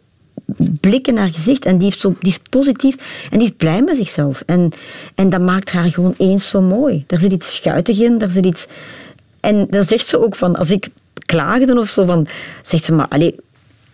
blikken 0.80 1.14
naar 1.14 1.30
gezicht 1.30 1.66
en 1.66 1.78
die, 1.78 1.88
heeft 1.88 2.00
zo, 2.00 2.16
die 2.20 2.32
is 2.32 2.40
positief 2.50 2.96
en 3.32 3.38
die 3.38 3.48
is 3.48 3.54
blij 3.58 3.82
met 3.82 3.96
zichzelf. 3.96 4.44
En, 4.46 4.72
en 5.16 5.30
dat 5.30 5.42
maakt 5.42 5.72
haar 5.72 5.92
gewoon 5.92 6.14
eens 6.18 6.50
zo 6.50 6.62
mooi. 6.62 7.04
Daar 7.08 7.20
zit 7.20 7.32
iets 7.32 7.56
schuitig 7.56 8.00
in, 8.00 8.18
daar 8.18 8.30
zit 8.30 8.46
iets... 8.46 8.68
En 9.40 9.68
dan 9.70 9.84
zegt 9.84 10.08
ze 10.08 10.24
ook 10.24 10.36
van, 10.36 10.56
als 10.56 10.72
ik 10.72 10.88
klaagde 11.26 11.80
of 11.80 11.88
zo, 11.88 12.06
van, 12.06 12.28
zegt 12.62 12.84
ze 12.84 12.94
maar, 12.94 13.08
allez, 13.08 13.32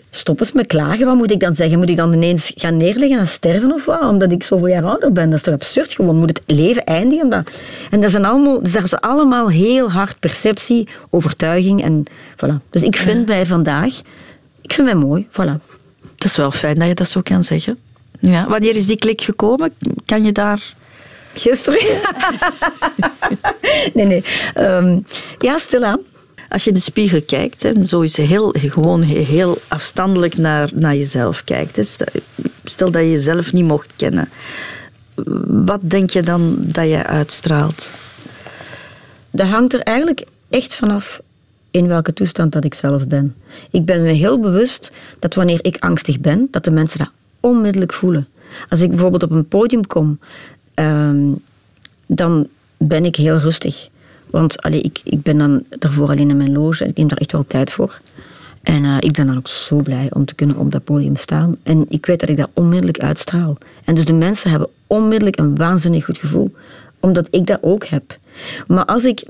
stop 0.09 0.39
eens 0.39 0.51
met 0.51 0.67
klagen. 0.67 1.05
Wat 1.05 1.15
moet 1.15 1.31
ik 1.31 1.39
dan 1.39 1.53
zeggen? 1.53 1.77
Moet 1.77 1.89
ik 1.89 1.97
dan 1.97 2.13
ineens 2.13 2.51
gaan 2.55 2.77
neerleggen 2.77 3.19
en 3.19 3.27
sterven 3.27 3.73
of 3.73 3.85
wat? 3.85 4.01
Omdat 4.01 4.31
ik 4.31 4.43
zoveel 4.43 4.67
jaar 4.67 4.85
ouder 4.85 5.11
ben. 5.11 5.29
Dat 5.29 5.37
is 5.37 5.43
toch 5.43 5.53
absurd 5.53 5.93
gewoon. 5.93 6.15
Moet 6.15 6.37
het 6.37 6.57
leven 6.57 6.83
eindigen? 6.83 7.29
Dan? 7.29 7.43
En 7.89 8.01
dat 8.01 8.11
zijn 8.11 8.25
allemaal, 8.25 8.61
dat 8.61 8.83
is 8.83 8.95
allemaal 8.95 9.49
heel 9.49 9.91
hard 9.91 10.19
perceptie, 10.19 10.87
overtuiging. 11.09 11.83
En 11.83 12.03
voilà. 12.35 12.69
Dus 12.69 12.83
ik 12.83 12.95
vind 12.95 13.25
bij 13.25 13.45
vandaag, 13.45 14.01
ik 14.61 14.73
vind 14.73 14.87
mij 14.87 14.95
mooi. 14.95 15.27
Voilà. 15.29 15.80
Het 16.21 16.29
is 16.29 16.37
wel 16.37 16.51
fijn 16.51 16.75
dat 16.75 16.87
je 16.87 16.93
dat 16.93 17.09
zo 17.09 17.21
kan 17.21 17.43
zeggen. 17.43 17.77
Ja. 18.19 18.47
Wanneer 18.47 18.75
is 18.75 18.87
die 18.87 18.97
klik 18.97 19.21
gekomen? 19.21 19.73
Kan 20.05 20.23
je 20.23 20.31
daar... 20.31 20.73
Gisteren? 21.33 21.79
nee, 23.93 24.05
nee. 24.05 24.23
Um, 24.57 25.05
ja, 25.39 25.57
stilaan. 25.57 25.99
Als 26.49 26.63
je 26.63 26.69
in 26.69 26.75
de 26.75 26.81
spiegel 26.81 27.21
kijkt, 27.25 27.63
hè, 27.63 27.85
zo 27.85 28.01
is 28.01 28.17
heel, 28.17 28.53
gewoon 28.57 29.01
heel 29.01 29.57
afstandelijk 29.67 30.37
naar, 30.37 30.69
naar 30.73 30.95
jezelf 30.95 31.43
kijkt. 31.43 31.75
Hè. 31.75 31.83
Stel 32.63 32.91
dat 32.91 33.01
je 33.01 33.11
jezelf 33.11 33.53
niet 33.53 33.65
mocht 33.65 33.93
kennen. 33.95 34.29
Wat 35.65 35.79
denk 35.81 36.09
je 36.09 36.21
dan 36.21 36.55
dat 36.57 36.89
je 36.89 37.05
uitstraalt? 37.05 37.91
Dat 39.31 39.47
hangt 39.47 39.73
er 39.73 39.81
eigenlijk 39.81 40.25
echt 40.49 40.75
vanaf 40.75 41.21
in 41.71 41.87
welke 41.87 42.13
toestand 42.13 42.51
dat 42.51 42.63
ik 42.63 42.73
zelf 42.73 43.07
ben. 43.07 43.35
Ik 43.71 43.85
ben 43.85 44.01
me 44.01 44.09
heel 44.09 44.39
bewust 44.39 44.91
dat 45.19 45.35
wanneer 45.35 45.59
ik 45.61 45.77
angstig 45.79 46.19
ben, 46.19 46.47
dat 46.51 46.63
de 46.63 46.71
mensen 46.71 46.99
dat 46.99 47.11
onmiddellijk 47.39 47.93
voelen. 47.93 48.27
Als 48.69 48.81
ik 48.81 48.89
bijvoorbeeld 48.89 49.23
op 49.23 49.31
een 49.31 49.47
podium 49.47 49.87
kom, 49.87 50.19
ehm, 50.73 51.31
dan 52.05 52.47
ben 52.77 53.05
ik 53.05 53.15
heel 53.15 53.37
rustig. 53.37 53.89
Want 54.29 54.61
allee, 54.61 54.81
ik, 54.81 55.01
ik 55.03 55.21
ben 55.21 55.37
dan 55.37 55.63
daarvoor 55.69 56.09
alleen 56.09 56.29
in 56.29 56.37
mijn 56.37 56.51
loge. 56.51 56.85
Ik 56.85 56.97
neem 56.97 57.07
daar 57.07 57.17
echt 57.17 57.31
wel 57.31 57.47
tijd 57.47 57.71
voor. 57.71 58.01
En 58.61 58.83
uh, 58.83 58.97
ik 58.99 59.11
ben 59.13 59.27
dan 59.27 59.37
ook 59.37 59.47
zo 59.47 59.81
blij 59.81 60.09
om 60.13 60.25
te 60.25 60.35
kunnen 60.35 60.57
op 60.57 60.71
dat 60.71 60.83
podium 60.83 61.15
staan. 61.15 61.57
En 61.63 61.85
ik 61.89 62.05
weet 62.05 62.19
dat 62.19 62.29
ik 62.29 62.37
dat 62.37 62.49
onmiddellijk 62.53 62.99
uitstraal. 62.99 63.57
En 63.85 63.95
dus 63.95 64.05
de 64.05 64.13
mensen 64.13 64.49
hebben 64.49 64.69
onmiddellijk 64.87 65.39
een 65.39 65.55
waanzinnig 65.55 66.05
goed 66.05 66.17
gevoel. 66.17 66.53
Omdat 66.99 67.27
ik 67.29 67.45
dat 67.45 67.59
ook 67.61 67.85
heb. 67.85 68.17
Maar 68.67 68.85
als 68.85 69.05
ik 69.05 69.23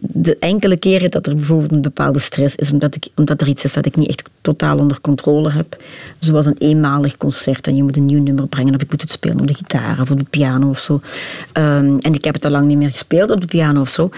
de 0.00 0.36
enkele 0.38 0.76
keren 0.76 1.10
dat 1.10 1.26
er 1.26 1.34
bijvoorbeeld 1.34 1.72
een 1.72 1.82
bepaalde 1.82 2.18
stress 2.18 2.54
is, 2.54 2.72
omdat, 2.72 2.94
ik, 2.94 3.08
omdat 3.14 3.40
er 3.40 3.48
iets 3.48 3.64
is 3.64 3.72
dat 3.72 3.86
ik 3.86 3.96
niet 3.96 4.08
echt 4.08 4.28
totaal 4.40 4.78
onder 4.78 5.00
controle 5.00 5.50
heb, 5.50 5.82
zoals 6.18 6.46
een 6.46 6.56
eenmalig 6.58 7.16
concert 7.16 7.66
en 7.66 7.76
je 7.76 7.82
moet 7.82 7.96
een 7.96 8.06
nieuw 8.06 8.22
nummer 8.22 8.46
brengen 8.46 8.74
of 8.74 8.80
ik 8.80 8.90
moet 8.90 9.00
het 9.00 9.10
spelen 9.10 9.40
op 9.40 9.46
de 9.46 9.54
gitaar 9.54 10.00
of 10.00 10.10
op 10.10 10.18
de 10.18 10.26
piano 10.30 10.68
of 10.68 10.78
zo. 10.78 11.00
Ehm, 11.52 11.98
en 11.98 12.14
ik 12.14 12.24
heb 12.24 12.34
het 12.34 12.44
al 12.44 12.50
lang 12.50 12.66
niet 12.66 12.78
meer 12.78 12.90
gespeeld 12.90 13.30
op 13.30 13.40
de 13.40 13.46
piano 13.46 13.80
of 13.80 13.88
zo. 13.88 14.10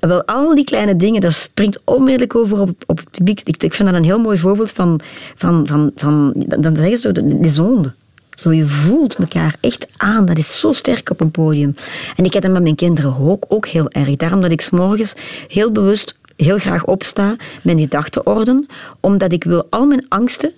Wel, 0.00 0.24
al 0.24 0.54
die 0.54 0.64
kleine 0.64 0.96
dingen, 0.96 1.20
dat 1.20 1.32
springt 1.32 1.80
onmiddellijk 1.84 2.34
over 2.34 2.60
op, 2.60 2.70
op 2.86 2.98
het 2.98 3.10
publiek. 3.10 3.40
Ik, 3.40 3.62
ik 3.62 3.74
vind 3.74 3.88
dat 3.88 3.98
een 3.98 4.04
heel 4.04 4.18
mooi 4.18 4.38
voorbeeld 4.38 4.72
van, 4.72 5.00
van, 5.34 5.66
van, 5.66 5.90
van 5.96 6.32
dan 6.36 6.76
zeggen 6.76 6.98
ze 6.98 7.12
de, 7.12 7.40
de 7.40 7.50
zonde. 7.50 7.92
Zo, 8.36 8.52
je 8.52 8.66
voelt 8.66 9.14
elkaar 9.14 9.56
echt 9.60 9.86
aan. 9.96 10.26
Dat 10.26 10.38
is 10.38 10.60
zo 10.60 10.72
sterk 10.72 11.10
op 11.10 11.20
een 11.20 11.30
podium. 11.30 11.74
En 12.16 12.24
ik 12.24 12.32
heb 12.32 12.42
dat 12.42 12.52
met 12.52 12.62
mijn 12.62 12.74
kinderen 12.74 13.16
ook, 13.20 13.44
ook 13.48 13.66
heel 13.66 13.90
erg. 13.90 14.16
Daarom 14.16 14.40
dat 14.40 14.50
ik 14.50 14.60
s'morgens 14.60 15.14
heel 15.48 15.72
bewust 15.72 16.16
heel 16.36 16.58
graag 16.58 16.84
opsta, 16.84 17.34
mijn 17.62 17.78
gedachtenorden, 17.78 18.66
omdat 19.00 19.32
ik 19.32 19.44
wil 19.44 19.66
al 19.70 19.86
mijn 19.86 20.06
angsten 20.08 20.52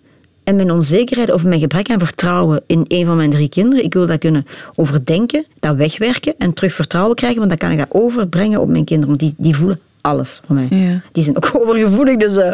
en 0.44 0.56
mijn 0.56 0.70
onzekerheid 0.70 1.32
of 1.32 1.44
mijn 1.44 1.60
gebrek 1.60 1.90
aan 1.90 1.98
vertrouwen 1.98 2.62
in 2.66 2.84
een 2.88 3.06
van 3.06 3.16
mijn 3.16 3.30
drie 3.30 3.48
kinderen, 3.48 3.84
ik 3.84 3.94
wil 3.94 4.06
dat 4.06 4.18
kunnen 4.18 4.46
overdenken, 4.74 5.46
dat 5.60 5.76
wegwerken 5.76 6.34
en 6.38 6.52
terug 6.52 6.72
vertrouwen 6.72 7.16
krijgen, 7.16 7.38
want 7.38 7.50
dan 7.50 7.58
kan 7.58 7.70
ik 7.70 7.78
dat 7.78 8.02
overbrengen 8.02 8.60
op 8.60 8.68
mijn 8.68 8.84
kinderen, 8.84 9.08
want 9.08 9.20
die, 9.20 9.34
die 9.36 9.56
voelen 9.56 9.80
alles 10.00 10.40
van 10.46 10.54
mij. 10.54 10.66
Ja. 10.78 11.02
Die 11.12 11.22
zijn 11.22 11.36
ook 11.36 11.50
overgevoelig. 11.60 12.16
Dus, 12.16 12.36
uh, 12.36 12.50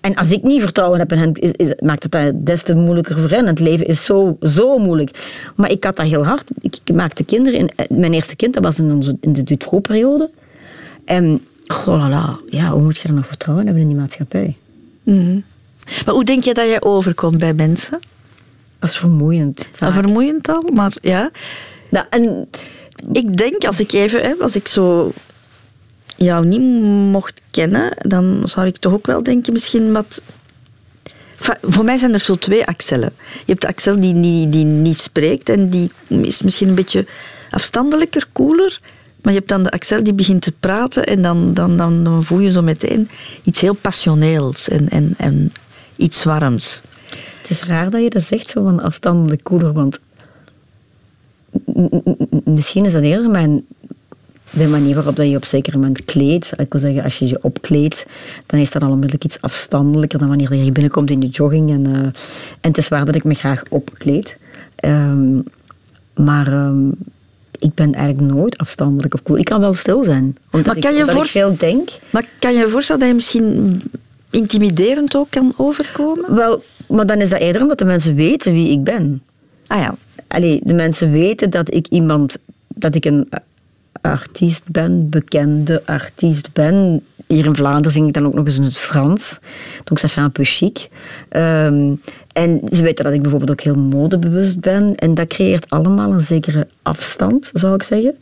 en 0.00 0.14
als 0.14 0.32
ik 0.32 0.42
niet 0.42 0.60
vertrouwen 0.60 0.98
heb 0.98 1.12
in 1.12 1.18
hen, 1.18 1.32
is, 1.32 1.50
is, 1.50 1.74
maakt 1.78 2.02
het 2.02 2.12
dat 2.12 2.46
des 2.46 2.62
te 2.62 2.74
moeilijker 2.74 3.18
voor 3.18 3.30
hen. 3.30 3.46
Het 3.46 3.60
leven 3.60 3.86
is 3.86 4.04
zo, 4.04 4.36
zo 4.40 4.78
moeilijk. 4.78 5.28
Maar 5.56 5.70
ik 5.70 5.84
had 5.84 5.96
dat 5.96 6.06
heel 6.06 6.24
hard. 6.24 6.50
Ik, 6.60 6.94
maakte 6.94 7.24
kinderen. 7.24 7.58
In, 7.58 7.70
eh, 7.76 7.86
mijn 7.88 8.14
eerste 8.14 8.36
kind, 8.36 8.54
dat 8.54 8.62
was 8.62 8.78
in, 8.78 8.92
onze, 8.92 9.16
in 9.20 9.32
de 9.32 9.42
Dutroux-periode. 9.42 10.30
En, 11.04 11.44
oh 11.66 12.06
la 12.08 12.38
ja, 12.46 12.70
hoe 12.70 12.82
moet 12.82 12.98
je 12.98 13.08
er 13.08 13.14
nog 13.14 13.26
vertrouwen 13.26 13.64
hebben 13.64 13.82
in 13.82 13.88
die 13.88 13.98
maatschappij? 13.98 14.56
Mm 15.02 15.44
Maar 16.04 16.14
hoe 16.14 16.24
denk 16.24 16.44
je 16.44 16.54
dat 16.54 16.70
je 16.70 16.82
overkomt 16.82 17.38
bij 17.38 17.54
mensen? 17.54 18.00
Dat 18.78 18.90
is 18.90 18.96
vermoeiend. 18.96 19.68
Ja, 19.78 19.92
vermoeiend 19.92 20.48
al, 20.48 20.70
maar 20.72 20.92
ja. 21.00 21.30
Nou, 21.88 22.06
en, 22.10 22.48
ik 23.12 23.36
denk, 23.36 23.64
als 23.64 23.80
ik 23.80 23.92
even, 23.92 24.22
hè, 24.22 24.34
als 24.40 24.56
ik 24.56 24.68
zo 24.68 25.12
jou 26.24 26.46
niet 26.46 26.82
mocht 27.10 27.40
kennen, 27.50 27.96
dan 27.98 28.42
zou 28.44 28.66
ik 28.66 28.76
toch 28.76 28.92
ook 28.92 29.06
wel 29.06 29.22
denken, 29.22 29.52
misschien 29.52 29.92
wat. 29.92 30.22
Voor 31.62 31.84
mij 31.84 31.96
zijn 31.96 32.12
er 32.14 32.20
zo 32.20 32.34
twee 32.34 32.66
Axellen. 32.66 33.12
Je 33.16 33.52
hebt 33.52 33.60
de 33.60 33.68
Axel 33.68 34.00
die, 34.00 34.20
die, 34.20 34.48
die 34.48 34.64
niet 34.64 34.98
spreekt 34.98 35.48
en 35.48 35.68
die 35.68 35.90
is 36.08 36.42
misschien 36.42 36.68
een 36.68 36.74
beetje 36.74 37.06
afstandelijker, 37.50 38.26
cooler. 38.32 38.80
Maar 39.22 39.32
je 39.32 39.38
hebt 39.38 39.50
dan 39.50 39.62
de 39.62 39.70
Axel 39.70 40.02
die 40.02 40.14
begint 40.14 40.42
te 40.42 40.52
praten 40.52 41.06
en 41.06 41.22
dan, 41.22 41.54
dan, 41.54 41.76
dan, 41.76 42.24
voel 42.24 42.38
je 42.38 42.52
zo 42.52 42.62
meteen 42.62 43.08
iets 43.42 43.60
heel 43.60 43.74
passioneels 43.74 44.68
en, 44.68 44.88
en, 44.88 45.14
en 45.16 45.52
iets 45.96 46.24
warms. 46.24 46.82
Het 47.40 47.50
is 47.50 47.62
raar 47.62 47.90
dat 47.90 48.02
je 48.02 48.10
dat 48.10 48.22
zegt, 48.22 48.50
zo 48.50 48.62
van 48.62 48.80
afstandelijk 48.80 49.42
cooler, 49.42 49.72
want 49.72 49.98
misschien 52.44 52.84
is 52.84 52.92
dat 52.92 53.02
eerder 53.02 53.30
mijn 53.30 53.64
de 54.56 54.68
manier 54.68 54.94
waarop 54.94 55.16
dat 55.16 55.28
je 55.28 55.36
op 55.36 55.44
zeker 55.44 55.72
moment 55.72 56.04
kleedt. 56.04 56.52
Ik 56.56 56.72
wil 56.72 56.80
zeggen, 56.80 57.02
als 57.02 57.18
je 57.18 57.26
je 57.26 57.38
opkleedt, 57.42 58.06
dan 58.46 58.60
is 58.60 58.70
dat 58.70 58.82
al 58.82 58.88
onmiddellijk 58.88 59.24
iets 59.24 59.40
afstandelijker 59.40 60.18
dan 60.18 60.28
wanneer 60.28 60.54
je 60.54 60.72
binnenkomt 60.72 61.10
in 61.10 61.20
je 61.20 61.28
jogging. 61.28 61.70
En, 61.70 61.88
uh, 61.88 61.96
en 61.96 62.14
het 62.60 62.78
is 62.78 62.88
waar 62.88 63.04
dat 63.04 63.14
ik 63.14 63.24
me 63.24 63.34
graag 63.34 63.62
opkleed. 63.68 64.36
Um, 64.84 65.44
maar 66.14 66.52
um, 66.52 66.94
ik 67.58 67.74
ben 67.74 67.92
eigenlijk 67.92 68.34
nooit 68.34 68.58
afstandelijk 68.58 69.14
of 69.14 69.22
cool. 69.22 69.38
Ik 69.38 69.44
kan 69.44 69.60
wel 69.60 69.74
stil 69.74 70.04
zijn, 70.04 70.36
omdat, 70.50 70.74
maar 70.74 70.82
kan 70.82 70.90
ik, 70.90 70.96
je 70.96 71.02
omdat 71.02 71.24
ik 71.24 71.30
veel 71.30 71.56
denk. 71.56 71.88
Maar 72.10 72.28
kan 72.38 72.52
je 72.52 72.58
je 72.58 72.68
voorstellen 72.68 73.00
dat 73.00 73.08
je 73.08 73.14
misschien 73.14 73.80
intimiderend 74.30 75.16
ook 75.16 75.30
kan 75.30 75.52
overkomen? 75.56 76.34
Wel, 76.34 76.62
maar 76.88 77.06
dan 77.06 77.20
is 77.20 77.30
dat 77.30 77.40
eerder 77.40 77.62
omdat 77.62 77.78
de 77.78 77.84
mensen 77.84 78.14
weten 78.14 78.52
wie 78.52 78.70
ik 78.70 78.84
ben. 78.84 79.22
Ah 79.66 79.78
ja. 79.78 79.94
Allee, 80.28 80.60
de 80.64 80.74
mensen 80.74 81.10
weten 81.10 81.50
dat 81.50 81.74
ik 81.74 81.86
iemand, 81.86 82.36
dat 82.68 82.94
ik 82.94 83.04
een 83.04 83.28
artiest 84.04 84.70
ben, 84.70 85.08
bekende 85.08 85.82
artiest 85.84 86.52
ben. 86.52 87.04
Hier 87.26 87.44
in 87.44 87.54
Vlaanderen 87.54 87.92
zing 87.92 88.06
ik 88.06 88.12
dan 88.12 88.26
ook 88.26 88.34
nog 88.34 88.46
eens 88.46 88.56
in 88.56 88.62
het 88.62 88.78
Frans. 88.78 89.38
Donc 89.84 89.98
ça 89.98 90.08
fait 90.08 90.24
un 90.24 90.32
peu 90.32 90.44
chic. 90.44 90.88
Um, 91.30 92.00
en 92.32 92.60
ze 92.70 92.82
weten 92.82 93.04
dat 93.04 93.12
ik 93.12 93.22
bijvoorbeeld 93.22 93.50
ook 93.50 93.60
heel 93.60 93.74
modebewust 93.74 94.60
ben. 94.60 94.94
En 94.94 95.14
dat 95.14 95.26
creëert 95.26 95.70
allemaal 95.70 96.12
een 96.12 96.20
zekere 96.20 96.66
afstand, 96.82 97.50
zou 97.52 97.74
ik 97.74 97.82
zeggen. 97.82 98.14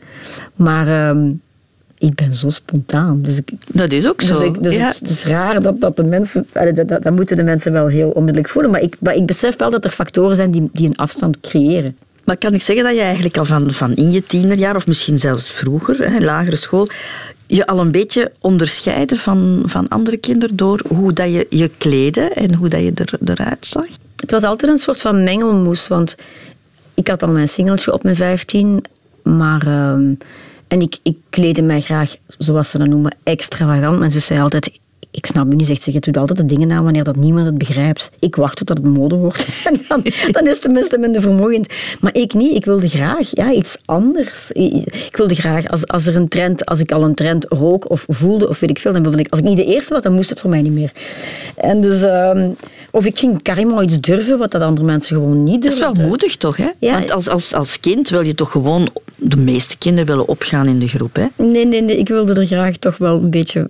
Maar 0.55 1.09
um, 1.09 1.41
ik 1.97 2.15
ben 2.15 2.35
zo 2.35 2.49
spontaan. 2.49 3.21
Dus 3.21 3.37
ik, 3.37 3.51
dat 3.67 3.91
is 3.91 4.07
ook 4.07 4.19
dus 4.19 4.27
zo. 4.27 4.45
Ik, 4.45 4.63
dus 4.63 4.75
ja. 4.75 4.87
het, 4.87 5.01
is 5.01 5.25
raar 5.25 5.61
dat, 5.61 5.81
dat 5.81 5.95
de 5.95 6.03
mensen... 6.03 6.47
Dat, 6.51 6.75
dat, 6.87 7.03
dat, 7.03 7.13
moeten 7.13 7.37
de 7.37 7.43
mensen 7.43 7.71
wel 7.71 7.87
heel 7.87 8.09
onmiddellijk 8.09 8.49
voelen. 8.49 8.71
Maar 8.71 8.81
ik, 8.81 8.95
maar 8.99 9.15
ik 9.15 9.25
besef 9.25 9.57
wel 9.57 9.69
dat 9.69 9.85
er 9.85 9.91
factoren 9.91 10.35
zijn 10.35 10.51
die, 10.51 10.69
die 10.73 10.87
een 10.87 10.95
afstand 10.95 11.39
creëren. 11.39 11.97
Maar 12.23 12.37
kan 12.37 12.53
ik 12.53 12.61
zeggen 12.61 12.85
dat 12.85 12.95
je 12.95 13.01
eigenlijk 13.01 13.37
al 13.37 13.45
van, 13.45 13.73
van 13.73 13.93
in 13.93 14.11
je 14.11 14.23
tienerjaar, 14.23 14.75
of 14.75 14.87
misschien 14.87 15.19
zelfs 15.19 15.51
vroeger, 15.51 16.11
hè, 16.11 16.19
lagere 16.19 16.55
school, 16.55 16.87
je 17.47 17.65
al 17.65 17.79
een 17.79 17.91
beetje 17.91 18.31
onderscheiden 18.39 19.17
van, 19.17 19.63
van 19.65 19.87
andere 19.87 20.17
kinderen 20.17 20.55
door 20.55 20.81
hoe 20.87 21.13
dat 21.13 21.33
je 21.33 21.47
je 21.49 21.71
kleedde 21.77 22.21
en 22.21 22.55
hoe 22.55 22.67
dat 22.67 22.81
je 22.81 22.91
er, 22.95 23.19
eruit 23.23 23.65
zag? 23.65 23.85
Het 24.15 24.31
was 24.31 24.43
altijd 24.43 24.71
een 24.71 24.77
soort 24.77 25.01
van 25.01 25.23
mengelmoes, 25.23 25.87
want 25.87 26.15
ik 26.93 27.07
had 27.07 27.23
al 27.23 27.29
mijn 27.29 27.47
singeltje 27.47 27.93
op 27.93 28.03
mijn 28.03 28.15
vijftien, 28.15 28.83
maar... 29.23 29.67
Uh, 29.67 30.15
en 30.73 30.81
ik, 30.81 30.97
ik 31.03 31.17
kleedde 31.29 31.61
mij 31.61 31.81
graag, 31.81 32.15
zoals 32.37 32.69
ze 32.69 32.77
dat 32.77 32.87
noemen, 32.87 33.15
extravagant. 33.23 33.99
Mensen 33.99 34.21
zeiden 34.21 34.43
altijd, 34.43 34.79
ik 35.13 35.25
snap 35.25 35.53
u 35.53 35.55
niet, 35.55 35.65
zegt 35.65 35.81
ze, 35.81 35.93
je 35.93 35.99
doet 35.99 36.17
altijd 36.17 36.37
de 36.37 36.45
dingen 36.45 36.71
aan 36.71 36.83
wanneer 36.83 37.03
dat 37.03 37.15
niemand 37.15 37.45
het 37.45 37.57
begrijpt. 37.57 38.09
Ik 38.19 38.35
wacht 38.35 38.57
tot 38.57 38.67
dat 38.67 38.77
het 38.77 38.85
mode 38.85 39.15
wordt. 39.15 39.45
En 39.63 39.81
dan, 39.87 40.01
dan 40.31 40.43
is 40.43 40.51
het 40.51 40.61
tenminste 40.61 40.97
minder 40.97 41.21
vermoeiend. 41.21 41.73
Maar 41.99 42.15
ik 42.15 42.33
niet, 42.33 42.55
ik 42.55 42.65
wilde 42.65 42.87
graag 42.87 43.27
ja, 43.31 43.51
iets 43.51 43.77
anders. 43.85 44.51
Ik 44.51 45.15
wilde 45.15 45.35
graag, 45.35 45.67
als, 45.67 45.87
als 45.87 46.05
er 46.05 46.15
een 46.15 46.27
trend, 46.27 46.65
als 46.65 46.79
ik 46.79 46.91
al 46.91 47.03
een 47.03 47.13
trend 47.13 47.45
rook 47.49 47.89
of 47.89 48.05
voelde 48.07 48.49
of 48.49 48.59
weet 48.59 48.69
ik 48.69 48.79
veel, 48.79 48.93
dan 48.93 49.03
wilde 49.03 49.17
ik, 49.17 49.29
als 49.29 49.39
ik 49.39 49.45
niet 49.45 49.57
de 49.57 49.65
eerste 49.65 49.93
was, 49.93 50.01
dan 50.01 50.13
moest 50.13 50.29
het 50.29 50.39
voor 50.39 50.49
mij 50.49 50.61
niet 50.61 50.73
meer. 50.73 50.91
En 51.55 51.81
dus... 51.81 52.03
Uh, 52.03 52.45
of 52.91 53.05
ik 53.05 53.19
ging 53.19 53.41
carrément 53.41 53.81
iets 53.81 53.99
durven 53.99 54.37
wat 54.37 54.51
dat 54.51 54.61
andere 54.61 54.85
mensen 54.85 55.15
gewoon 55.15 55.43
niet 55.43 55.61
durven. 55.61 55.81
Dat 55.81 55.91
is 55.93 55.97
wel 55.97 56.07
moedig 56.07 56.35
toch, 56.35 56.57
hè? 56.57 56.69
Ja. 56.79 56.93
Want 56.93 57.11
als, 57.11 57.29
als, 57.29 57.53
als 57.53 57.79
kind 57.79 58.09
wil 58.09 58.21
je 58.21 58.35
toch 58.35 58.51
gewoon... 58.51 58.89
De 59.15 59.37
meeste 59.37 59.77
kinderen 59.77 60.07
willen 60.07 60.27
opgaan 60.27 60.67
in 60.67 60.79
de 60.79 60.87
groep, 60.87 61.15
hè? 61.15 61.25
Nee, 61.35 61.65
nee, 61.65 61.81
nee. 61.81 61.97
Ik 61.97 62.07
wilde 62.07 62.33
er 62.33 62.45
graag 62.45 62.77
toch 62.77 62.97
wel 62.97 63.15
een 63.15 63.29
beetje 63.29 63.69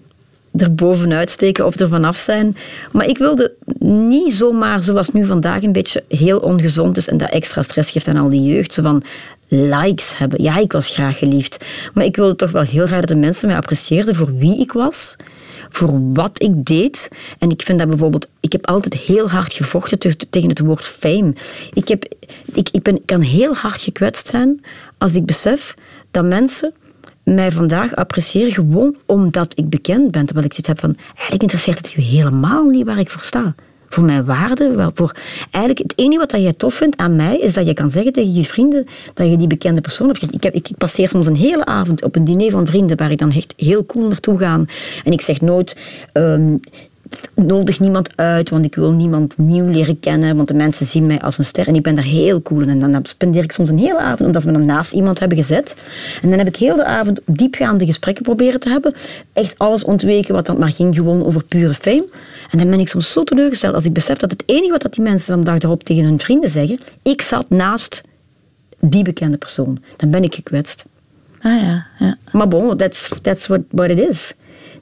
er 0.56 0.76
bovenuit 0.76 1.30
steken 1.30 1.66
of 1.66 1.80
er 1.80 1.90
vanaf 1.90 2.18
zijn. 2.18 2.58
Maar 2.92 3.08
ik 3.08 3.18
wilde 3.18 3.54
niet 3.80 4.34
zomaar, 4.34 4.84
zoals 4.84 5.10
nu 5.10 5.26
vandaag 5.26 5.64
een 5.64 5.72
beetje 5.72 6.04
heel 6.08 6.40
ongezond 6.40 6.98
is 6.98 7.08
en 7.08 7.18
dat 7.18 7.30
extra 7.30 7.62
stress 7.62 7.92
geeft 7.92 8.08
aan 8.08 8.18
al 8.18 8.30
die 8.30 8.44
jeugd. 8.44 8.74
Zo 8.74 8.82
van, 8.82 9.04
likes 9.48 10.18
hebben. 10.18 10.44
Ja, 10.44 10.58
ik 10.58 10.72
was 10.72 10.90
graag 10.90 11.18
geliefd. 11.18 11.66
Maar 11.94 12.06
ik 12.06 12.16
wilde 12.16 12.36
toch 12.36 12.52
wel 12.52 12.62
heel 12.62 12.86
graag 12.86 13.00
dat 13.00 13.08
de 13.08 13.16
mensen 13.16 13.48
mij 13.48 13.58
apprecieerden 13.58 14.16
voor 14.16 14.38
wie 14.38 14.60
ik 14.60 14.72
was 14.72 15.16
voor 15.70 16.14
wat 16.14 16.42
ik 16.42 16.66
deed. 16.66 17.10
En 17.40 17.50
ik 17.50 17.62
vind 17.62 17.80
dat 17.80 17.88
bijvoorbeeld, 17.88 18.30
ik 18.40 18.52
heb 18.52 18.68
altijd 18.68 18.94
heel 18.94 19.30
hard 19.30 19.54
gevochten 19.54 20.00
tegen 20.30 20.50
het 20.50 20.60
woord 20.60 20.84
fame. 20.84 21.34
Ik, 21.74 21.88
heb, 21.88 22.06
ik, 22.54 22.70
ik 22.72 22.82
ben, 22.82 23.06
kan 23.06 23.22
heel 23.22 23.56
hard 23.56 23.82
gekwetst 23.82 24.28
zijn 24.28 24.62
als 24.98 25.16
ik 25.16 25.26
besef 25.26 25.74
dat 26.12 26.26
mensen 26.26 26.74
mij 27.24 27.52
vandaag 27.52 27.96
appreciëren 27.96 28.52
gewoon 28.52 28.96
omdat 29.06 29.54
ik 29.56 29.70
bekend 29.70 30.12
ben. 30.12 30.26
Terwijl 30.26 30.46
ik 30.46 30.54
zoiets 30.54 30.68
heb 30.68 30.80
van, 30.80 30.96
eigenlijk 31.06 31.42
interesseert 31.42 31.78
het 31.78 31.92
je 31.92 32.02
helemaal 32.02 32.70
niet 32.70 32.86
waar 32.86 33.00
ik 33.00 33.10
voor 33.10 33.22
sta 33.22 33.56
voor 33.94 34.04
mijn 34.04 34.26
waarde. 34.26 34.92
Voor 34.94 35.16
eigenlijk 35.52 35.78
het 35.78 35.94
enige 35.96 36.20
wat 36.20 36.42
jij 36.42 36.54
tof 36.54 36.74
vindt 36.74 36.98
aan 36.98 37.16
mij, 37.16 37.38
is 37.38 37.54
dat 37.54 37.66
je 37.66 37.74
kan 37.74 37.90
zeggen 37.90 38.14
tegen 38.14 38.34
je 38.34 38.44
vrienden 38.44 38.86
dat 39.14 39.30
je 39.30 39.38
die 39.38 39.48
bekende 39.48 39.82
persoon 39.82 40.08
hebt. 40.08 40.34
Ik, 40.34 40.44
heb, 40.44 40.54
ik 40.54 40.70
passeer 40.78 41.08
soms 41.08 41.28
een 41.28 41.36
hele 41.36 41.66
avond 41.66 42.04
op 42.04 42.16
een 42.16 42.26
diner 42.26 42.52
van 42.52 42.66
vrienden 42.66 42.98
waar 42.98 43.12
ik 43.12 43.18
dan 43.18 43.32
echt 43.32 43.54
heel 43.58 43.86
cool 43.86 44.08
naartoe 44.08 44.38
ga. 44.38 44.54
En 45.04 45.12
ik 45.12 45.22
zeg 45.22 45.42
nooit... 45.42 45.78
Um, 46.14 46.60
nodig 47.36 47.80
niemand 47.80 48.10
uit, 48.16 48.50
want 48.50 48.66
ik 48.66 48.76
wil 48.76 48.92
niemand 48.92 49.38
nieuw 49.38 49.68
leren 49.68 50.00
kennen, 50.00 50.36
want 50.36 50.48
de 50.48 50.54
mensen 50.54 50.86
zien 50.86 51.06
mij 51.06 51.22
als 51.22 51.38
een 51.38 51.46
ster 51.46 51.68
en 51.68 51.76
ik 51.76 51.82
ben 51.82 51.96
daar 51.96 52.04
heel 52.04 52.42
cool 52.42 52.62
in. 52.62 52.70
En 52.70 52.92
dan 52.92 53.06
spendeer 53.06 53.44
ik 53.44 53.52
soms 53.52 53.70
een 53.70 53.80
hele 53.80 54.00
avond 54.00 54.22
omdat 54.22 54.44
we 54.44 54.52
dan 54.52 54.66
naast 54.66 54.94
iemand 54.94 55.20
hebben 55.20 55.38
gezet. 55.38 55.76
En 56.22 56.30
dan 56.30 56.38
heb 56.38 56.48
ik 56.48 56.56
heel 56.56 56.76
de 56.76 56.86
avond 56.86 57.20
diepgaande 57.26 57.86
gesprekken 57.86 58.24
proberen 58.24 58.60
te 58.60 58.70
hebben. 58.70 58.94
Echt 59.34 59.60
alles 59.60 59.84
ontweken 59.84 60.34
wat 60.34 60.46
dan 60.46 60.60
maar 60.60 60.72
ging, 60.72 60.96
gewoon 60.96 61.26
over 61.26 61.44
pure 61.44 61.74
fame. 61.74 62.08
En 62.52 62.58
dan 62.58 62.70
ben 62.70 62.80
ik 62.80 62.90
soms 62.90 63.12
zo 63.12 63.24
teleurgesteld 63.24 63.74
als 63.74 63.86
ik 63.86 63.94
besef 63.94 64.18
dat 64.18 64.32
het 64.32 64.44
enige 64.46 64.72
wat 64.72 64.94
die 64.94 65.04
mensen 65.04 65.34
dan 65.34 65.44
de 65.44 65.52
dag 65.52 65.60
erop 65.60 65.84
tegen 65.84 66.04
hun 66.04 66.20
vrienden 66.20 66.50
zeggen, 66.50 66.80
ik 67.04 67.22
zat 67.22 67.50
naast 67.50 68.02
die 68.80 69.04
bekende 69.04 69.38
persoon. 69.38 69.84
Dan 69.98 70.12
ben 70.12 70.24
ik 70.24 70.36
gekwetst. 70.36 70.86
Ah 71.42 71.62
ja, 71.62 71.86
ja. 72.00 72.18
Maar 72.32 72.48
bon, 72.48 72.78
that's, 72.78 73.10
that's 73.22 73.48
what, 73.48 73.62
what 73.70 73.90
it 73.90 74.00
is. 74.00 74.34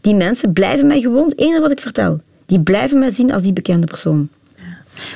Die 0.01 0.15
mensen 0.15 0.53
blijven 0.53 0.87
mij 0.87 1.01
gewoon, 1.01 1.29
het 1.29 1.39
enige 1.39 1.61
wat 1.61 1.71
ik 1.71 1.79
vertel, 1.79 2.21
die 2.45 2.59
blijven 2.59 2.99
mij 2.99 3.11
zien 3.11 3.31
als 3.31 3.41
die 3.41 3.53
bekende 3.53 3.87
persoon. 3.87 4.29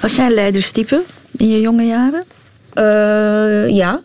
Was 0.01 0.15
jij 0.15 0.25
een 0.25 0.33
leiderstype 0.33 1.03
in 1.31 1.49
je 1.49 1.61
jonge 1.61 1.83
jaren? 1.83 2.23
Uh, 2.75 3.75
ja. 3.75 4.01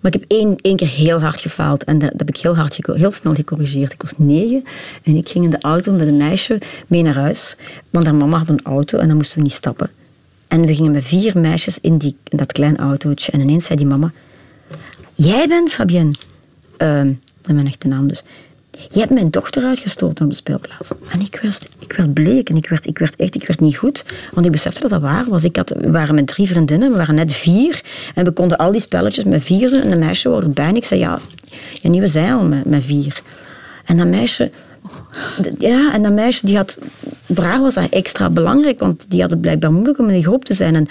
Maar 0.00 0.14
ik 0.14 0.20
heb 0.20 0.30
één, 0.30 0.56
één 0.60 0.76
keer 0.76 0.88
heel 0.88 1.20
hard 1.20 1.40
gefaald 1.40 1.84
en 1.84 1.98
dat, 1.98 2.10
dat 2.10 2.18
heb 2.18 2.28
ik 2.28 2.36
heel, 2.36 2.56
hard, 2.56 2.78
heel 2.92 3.10
snel 3.10 3.34
gecorrigeerd. 3.34 3.92
Ik 3.92 4.02
was 4.02 4.12
negen 4.16 4.64
en 5.02 5.16
ik 5.16 5.28
ging 5.28 5.44
in 5.44 5.50
de 5.50 5.60
auto 5.60 5.92
met 5.92 6.06
een 6.06 6.16
meisje 6.16 6.60
mee 6.86 7.02
naar 7.02 7.14
huis. 7.14 7.56
Want 7.90 8.04
haar 8.04 8.14
mama 8.14 8.38
had 8.38 8.48
een 8.48 8.62
auto 8.62 8.98
en 8.98 9.08
dan 9.08 9.16
moesten 9.16 9.38
we 9.38 9.42
niet 9.42 9.52
stappen. 9.52 9.88
En 10.48 10.66
we 10.66 10.74
gingen 10.74 10.92
met 10.92 11.04
vier 11.04 11.38
meisjes 11.38 11.78
in, 11.80 11.98
die, 11.98 12.16
in 12.28 12.36
dat 12.36 12.52
klein 12.52 12.76
autootje. 12.76 13.32
En 13.32 13.40
ineens 13.40 13.64
zei 13.64 13.78
die 13.78 13.86
mama... 13.86 14.12
Jij 15.14 15.48
bent 15.48 15.72
Fabienne. 15.72 16.14
Uh, 16.78 16.98
dat 16.98 17.14
is 17.46 17.52
mijn 17.52 17.66
echte 17.66 17.88
naam 17.88 18.08
dus. 18.08 18.22
Je 18.88 18.98
hebt 18.98 19.10
mijn 19.10 19.30
dochter 19.30 19.64
uitgestoten 19.64 20.24
op 20.24 20.30
de 20.30 20.36
speelplaats. 20.36 20.90
En 21.08 21.20
ik 21.20 21.38
werd, 21.42 21.68
ik 21.78 21.92
werd 21.92 22.14
bleek 22.14 22.48
en 22.48 22.56
ik 22.56 22.68
werd, 22.68 22.86
ik 22.86 22.98
werd 22.98 23.16
echt 23.16 23.34
ik 23.34 23.46
werd 23.46 23.60
niet 23.60 23.76
goed. 23.76 24.04
Want 24.32 24.46
ik 24.46 24.52
besefte 24.52 24.80
dat 24.80 24.90
dat 24.90 25.00
waar 25.00 25.24
was. 25.28 25.44
Ik 25.44 25.56
had, 25.56 25.68
we 25.68 25.90
waren 25.90 26.14
met 26.14 26.26
drie 26.26 26.48
vriendinnen, 26.48 26.90
we 26.90 26.96
waren 26.96 27.14
net 27.14 27.32
vier. 27.32 27.82
En 28.14 28.24
we 28.24 28.30
konden 28.30 28.58
al 28.58 28.72
die 28.72 28.80
spelletjes 28.80 29.24
met 29.24 29.44
vier 29.44 29.70
doen. 29.70 29.80
En 29.80 29.92
een 29.92 29.98
meisje 29.98 30.28
wou 30.28 30.42
erbij. 30.42 30.66
En 30.66 30.76
ik 30.76 30.84
zei, 30.84 31.00
ja, 31.00 31.18
ja 31.82 31.90
nu 31.90 32.00
we 32.00 32.06
zijn 32.06 32.32
al 32.32 32.44
met, 32.44 32.64
met 32.64 32.84
vier. 32.84 33.22
En 33.84 33.96
dat 33.96 34.06
meisje... 34.06 34.50
Ja, 35.58 35.92
en 35.92 36.02
dat 36.02 36.12
meisje 36.12 36.46
die 36.46 36.56
had... 36.56 36.78
Voor 37.32 37.44
haar 37.44 37.60
was 37.60 37.74
dat 37.74 37.88
extra 37.88 38.30
belangrijk, 38.30 38.80
want 38.80 39.04
die 39.08 39.20
had 39.20 39.30
het 39.30 39.40
blijkbaar 39.40 39.72
moeilijk 39.72 39.98
om 39.98 40.08
in 40.08 40.14
die 40.14 40.22
groep 40.22 40.44
te 40.44 40.54
zijn. 40.54 40.74
En 40.74 40.88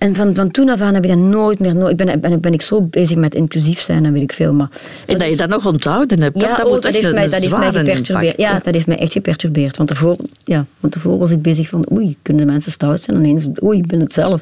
en 0.00 0.14
van, 0.14 0.34
van 0.34 0.50
toen 0.50 0.68
af 0.68 0.80
aan 0.80 0.94
heb 0.94 1.04
ik 1.04 1.10
dat 1.10 1.18
nooit 1.18 1.58
meer... 1.58 1.74
Nooit, 1.74 2.00
ik 2.00 2.06
ben, 2.06 2.20
ben, 2.20 2.40
ben 2.40 2.52
ik 2.52 2.62
zo 2.62 2.82
bezig 2.82 3.16
met 3.16 3.34
inclusief 3.34 3.80
zijn 3.80 4.04
en 4.04 4.12
weet 4.12 4.22
ik 4.22 4.32
veel. 4.32 4.52
Maar, 4.52 4.68
en 5.06 5.18
dat 5.18 5.30
je 5.30 5.36
dat 5.36 5.48
nog 5.48 5.66
onthouden 5.66 6.22
hebt, 6.22 6.40
ja, 6.40 6.48
dat, 6.48 6.56
dat, 6.56 6.68
moet 6.68 6.84
echt 6.84 6.94
heeft 6.94 7.14
mij, 7.14 7.28
dat 7.28 7.40
heeft 7.40 7.56
mij 7.56 7.72
geperturbeerd. 7.72 8.08
Impact, 8.08 8.40
ja, 8.40 8.60
dat 8.62 8.74
heeft 8.74 8.86
mij 8.86 8.98
echt 8.98 9.12
geperturbeerd. 9.12 9.76
Want 9.76 9.88
daarvoor, 9.88 10.16
ja, 10.44 10.66
want 10.80 10.92
daarvoor 10.92 11.18
was 11.18 11.30
ik 11.30 11.42
bezig 11.42 11.68
van... 11.68 11.86
Oei, 11.92 12.16
kunnen 12.22 12.46
de 12.46 12.52
mensen 12.52 12.72
stout 12.72 13.00
zijn? 13.02 13.16
En 13.16 13.24
ineens, 13.24 13.46
oei, 13.62 13.78
ik 13.78 13.86
ben 13.86 14.00
het 14.00 14.14
zelf. 14.14 14.40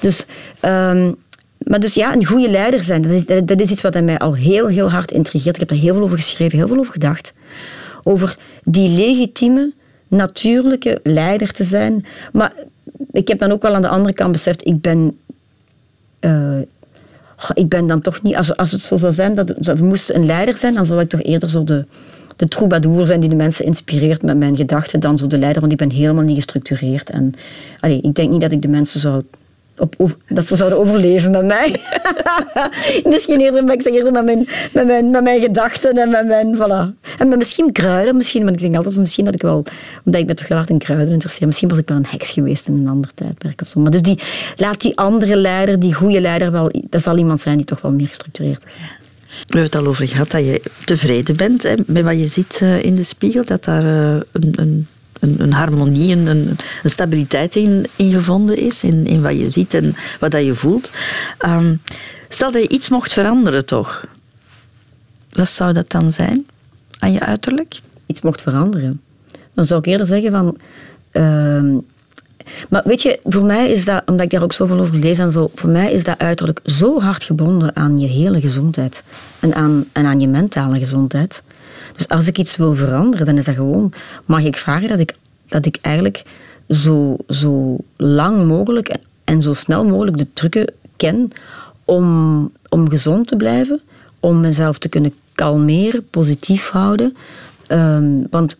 Dus... 0.00 0.24
Um, 0.64 1.16
maar 1.58 1.80
dus 1.80 1.94
ja, 1.94 2.14
een 2.14 2.24
goede 2.24 2.50
leider 2.50 2.82
zijn, 2.82 3.02
dat 3.02 3.10
is, 3.10 3.44
dat 3.44 3.60
is 3.60 3.70
iets 3.70 3.82
wat 3.82 4.02
mij 4.02 4.18
al 4.18 4.34
heel, 4.34 4.66
heel 4.66 4.90
hard 4.90 5.10
intrigeert. 5.10 5.54
Ik 5.54 5.60
heb 5.60 5.70
er 5.70 5.76
heel 5.76 5.94
veel 5.94 6.02
over 6.02 6.16
geschreven, 6.16 6.58
heel 6.58 6.68
veel 6.68 6.78
over 6.78 6.92
gedacht. 6.92 7.32
Over 8.02 8.36
die 8.64 8.88
legitieme, 8.88 9.72
natuurlijke 10.08 11.00
leider 11.02 11.52
te 11.52 11.64
zijn. 11.64 12.04
Maar 12.32 12.52
ik 13.10 13.28
heb 13.28 13.38
dan 13.38 13.50
ook 13.50 13.62
wel 13.62 13.74
aan 13.74 13.82
de 13.82 13.88
andere 13.88 14.14
kant 14.14 14.32
beseft, 14.32 14.66
ik 14.66 14.80
ben... 14.80 15.18
Uh, 16.20 16.58
ik 17.54 17.68
ben 17.68 17.86
dan 17.86 18.00
toch 18.00 18.22
niet... 18.22 18.36
Als, 18.36 18.56
als 18.56 18.72
het 18.72 18.82
zo 18.82 18.96
zou 18.96 19.12
zijn, 19.12 19.34
dat 19.34 19.54
we 19.56 19.84
moesten 19.84 20.16
een 20.16 20.26
leider 20.26 20.56
zijn, 20.56 20.74
dan 20.74 20.86
zou 20.86 21.00
ik 21.00 21.08
toch 21.08 21.22
eerder 21.22 21.48
zo 21.48 21.64
de, 21.64 21.84
de 22.36 22.48
troubadour 22.48 23.06
zijn 23.06 23.20
die 23.20 23.28
de 23.28 23.36
mensen 23.36 23.64
inspireert 23.64 24.22
met 24.22 24.36
mijn 24.36 24.56
gedachten 24.56 25.00
dan 25.00 25.18
zo 25.18 25.26
de 25.26 25.38
leider, 25.38 25.60
want 25.60 25.72
ik 25.72 25.78
ben 25.78 25.90
helemaal 25.90 26.24
niet 26.24 26.36
gestructureerd. 26.36 27.10
En 27.10 27.34
ik 27.80 28.14
denk 28.14 28.30
niet 28.30 28.40
dat 28.40 28.52
ik 28.52 28.62
de 28.62 28.68
mensen 28.68 29.00
zou 29.00 29.22
dat 30.28 30.46
ze 30.46 30.56
zouden 30.56 30.78
overleven 30.78 31.30
met 31.30 31.44
mij. 31.44 31.76
misschien 33.12 33.40
eerder, 33.40 33.64
zeg 33.80 33.92
eerder 33.92 34.12
met 34.12 34.24
mijn, 34.24 34.48
met, 34.72 34.86
mijn, 34.86 35.10
mijn 35.10 35.40
gedachten 35.40 35.92
en 35.92 36.10
met 36.10 36.26
mijn, 36.26 36.56
voilà. 36.56 36.98
En 37.18 37.28
met 37.28 37.38
misschien 37.38 37.72
kruiden, 37.72 38.16
misschien, 38.16 38.42
want 38.44 38.54
ik 38.54 38.60
denk 38.62 38.76
altijd 38.76 38.96
misschien 38.96 39.24
dat 39.24 39.34
ik 39.34 39.42
wel, 39.42 39.64
omdat 40.04 40.20
ik 40.20 40.26
ben 40.26 40.36
toch 40.36 40.48
heel 40.48 40.56
hard 40.56 40.70
in 40.70 40.78
kruiden 40.78 41.12
interesseer, 41.12 41.46
misschien 41.46 41.68
was 41.68 41.78
ik 41.78 41.88
wel 41.88 41.96
een 41.96 42.06
heks 42.08 42.30
geweest 42.30 42.66
in 42.66 42.74
een 42.74 42.88
ander 42.88 43.10
tijdperk 43.14 43.60
of 43.60 43.68
zo. 43.68 43.80
Maar 43.80 43.90
dus 43.90 44.02
die, 44.02 44.18
laat 44.56 44.80
die 44.80 44.96
andere 44.96 45.36
leider, 45.36 45.80
die 45.80 45.94
goede 45.94 46.20
leider 46.20 46.52
wel, 46.52 46.70
dat 46.88 47.02
zal 47.02 47.18
iemand 47.18 47.40
zijn 47.40 47.56
die 47.56 47.66
toch 47.66 47.80
wel 47.80 47.92
meer 47.92 48.08
gestructureerd 48.08 48.64
is. 48.66 48.74
We 49.30 49.58
hebben 49.58 49.62
het 49.62 49.74
al 49.74 49.86
over 49.86 50.08
gehad 50.08 50.30
dat 50.30 50.44
je 50.44 50.62
tevreden 50.84 51.36
bent 51.36 51.62
hè, 51.62 51.74
met 51.86 52.04
wat 52.04 52.18
je 52.18 52.26
ziet 52.26 52.58
eh, 52.62 52.82
in 52.82 52.96
de 52.96 53.04
spiegel, 53.04 53.44
dat 53.44 53.64
daar 53.64 53.84
uh, 53.84 54.20
een, 54.32 54.52
een 54.56 54.86
een, 55.20 55.34
een 55.38 55.52
harmonie, 55.52 56.16
een, 56.16 56.26
een, 56.26 56.56
stabiliteit 56.82 57.56
in, 57.56 57.86
in 57.96 58.12
gevonden 58.12 58.56
is, 58.56 58.82
in, 58.84 59.06
in 59.06 59.22
wat 59.22 59.38
je 59.38 59.50
ziet 59.50 59.74
en 59.74 59.96
wat 60.20 60.30
dat 60.30 60.44
je 60.44 60.54
voelt. 60.54 60.90
Um, 61.46 61.80
stel 62.28 62.50
dat 62.50 62.62
je 62.62 62.68
iets 62.68 62.88
mocht 62.88 63.12
veranderen, 63.12 63.66
toch? 63.66 64.06
Wat 65.32 65.48
zou 65.48 65.72
dat 65.72 65.90
dan 65.90 66.12
zijn 66.12 66.46
aan 66.98 67.12
je 67.12 67.20
uiterlijk? 67.20 67.80
Iets 68.06 68.20
mocht 68.20 68.42
veranderen. 68.42 69.00
Dan 69.54 69.66
zou 69.66 69.80
ik 69.80 69.86
eerder 69.86 70.06
zeggen 70.06 70.30
van. 70.30 70.56
Uh, 71.12 71.78
maar 72.68 72.82
weet 72.84 73.02
je, 73.02 73.20
voor 73.22 73.44
mij 73.44 73.70
is 73.70 73.84
dat, 73.84 74.02
omdat 74.06 74.24
ik 74.24 74.30
daar 74.30 74.42
ook 74.42 74.52
zoveel 74.52 74.78
over 74.78 74.96
lees 74.96 75.18
en 75.18 75.32
zo, 75.32 75.50
voor 75.54 75.70
mij 75.70 75.92
is 75.92 76.04
dat 76.04 76.18
uiterlijk 76.18 76.60
zo 76.64 77.00
hard 77.00 77.24
gebonden 77.24 77.76
aan 77.76 77.98
je 77.98 78.06
hele 78.06 78.40
gezondheid 78.40 79.02
en 79.40 79.54
aan, 79.54 79.84
en 79.92 80.06
aan 80.06 80.20
je 80.20 80.28
mentale 80.28 80.78
gezondheid. 80.78 81.42
Dus 82.00 82.08
als 82.08 82.26
ik 82.26 82.38
iets 82.38 82.56
wil 82.56 82.74
veranderen, 82.74 83.26
dan 83.26 83.38
is 83.38 83.44
dat 83.44 83.54
gewoon, 83.54 83.92
mag 84.24 84.44
ik 84.44 84.56
vragen 84.56 84.88
dat 84.88 84.98
ik, 84.98 85.14
dat 85.48 85.66
ik 85.66 85.78
eigenlijk 85.80 86.22
zo, 86.68 87.16
zo 87.28 87.76
lang 87.96 88.46
mogelijk 88.46 88.94
en 89.24 89.42
zo 89.42 89.52
snel 89.52 89.84
mogelijk 89.84 90.16
de 90.16 90.26
trucken 90.32 90.72
ken 90.96 91.30
om, 91.84 92.52
om 92.68 92.88
gezond 92.88 93.26
te 93.26 93.36
blijven, 93.36 93.80
om 94.20 94.40
mezelf 94.40 94.78
te 94.78 94.88
kunnen 94.88 95.14
kalmeren, 95.34 96.08
positief 96.10 96.68
houden. 96.68 97.16
Um, 97.68 98.26
want 98.30 98.58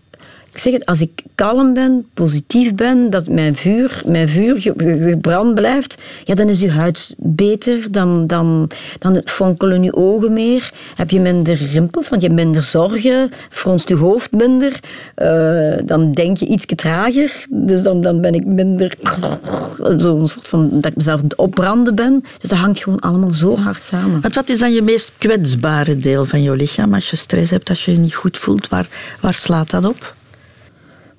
ik 0.53 0.59
zeg 0.59 0.73
het, 0.73 0.87
als 0.87 1.01
ik 1.01 1.23
kalm 1.35 1.75
ben, 1.75 2.07
positief 2.15 2.75
ben, 2.75 3.11
dat 3.11 3.29
mijn 3.29 3.57
vuur, 3.57 4.03
mijn 4.07 4.29
vuur 4.29 4.61
gebrand 4.61 5.55
blijft, 5.55 6.03
ja, 6.25 6.35
dan 6.35 6.49
is 6.49 6.61
je 6.61 6.71
huid 6.71 7.15
beter, 7.17 7.93
dan, 7.93 8.27
dan, 8.27 8.71
dan 8.99 9.21
fonkelen 9.25 9.83
je 9.83 9.95
ogen 9.95 10.33
meer, 10.33 10.73
heb 10.95 11.11
je 11.11 11.21
minder 11.21 11.55
rimpels, 11.55 12.09
want 12.09 12.23
je 12.23 12.29
hebt 12.29 12.41
minder 12.41 12.63
zorgen, 12.63 13.31
fronst 13.51 13.89
je 13.89 13.97
hoofd 13.97 14.33
minder, 14.33 14.81
uh, 15.17 15.77
dan 15.85 16.13
denk 16.13 16.37
je 16.37 16.47
iets 16.47 16.67
trager, 16.75 17.47
dus 17.51 17.83
dan, 17.83 18.03
dan 18.03 18.21
ben 18.21 18.33
ik 18.33 18.45
minder 18.45 18.95
zo'n 20.03 20.29
soort 20.29 20.49
van, 20.49 20.69
dat 20.71 20.87
ik 20.87 20.97
mezelf 20.97 21.19
aan 21.19 21.25
het 21.25 21.37
opbranden 21.37 21.95
ben. 21.95 22.25
Dus 22.41 22.51
dat 22.51 22.59
hangt 22.59 22.83
gewoon 22.83 23.01
allemaal 23.01 23.31
zo 23.31 23.57
hard 23.57 23.83
samen. 23.83 24.21
Want 24.21 24.35
wat 24.35 24.49
is 24.49 24.59
dan 24.59 24.73
je 24.73 24.83
meest 24.83 25.13
kwetsbare 25.19 25.97
deel 25.97 26.25
van 26.25 26.43
je 26.43 26.57
lichaam 26.57 26.95
als 26.95 27.11
je 27.11 27.17
stress 27.17 27.51
hebt, 27.51 27.69
als 27.69 27.85
je 27.85 27.93
je 27.93 27.99
niet 27.99 28.15
goed 28.15 28.39
voelt? 28.39 28.69
Waar, 28.69 28.89
waar 29.21 29.35
slaat 29.35 29.71
dat 29.71 29.85
op? 29.85 30.19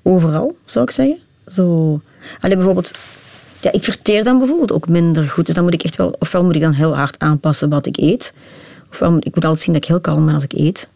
Overal, 0.02 0.56
zou 0.64 0.84
ik 0.84 0.90
zeggen. 0.90 1.18
Zo. 1.46 2.00
Allee, 2.40 2.56
bijvoorbeeld, 2.56 2.90
ja, 3.60 3.72
ik 3.72 3.84
verteer 3.84 4.24
dan 4.24 4.38
bijvoorbeeld 4.38 4.72
ook 4.72 4.88
minder 4.88 5.28
goed. 5.28 5.46
Dus 5.46 5.54
dan 5.54 5.64
moet 5.64 5.74
ik 5.74 5.82
echt 5.82 5.96
wel, 5.96 6.16
ofwel 6.18 6.44
moet 6.44 6.54
ik 6.54 6.62
dan 6.62 6.72
heel 6.72 6.96
hard 6.96 7.18
aanpassen 7.18 7.68
wat 7.68 7.86
ik 7.86 7.96
eet. 7.96 8.32
Ofwel 8.90 9.16
ik 9.16 9.34
moet 9.34 9.44
altijd 9.44 9.62
zien 9.62 9.74
dat 9.74 9.82
ik 9.82 9.88
heel 9.88 10.00
kalm 10.00 10.24
ben 10.26 10.34
als 10.34 10.44
ik 10.44 10.52
eet. 10.52 10.88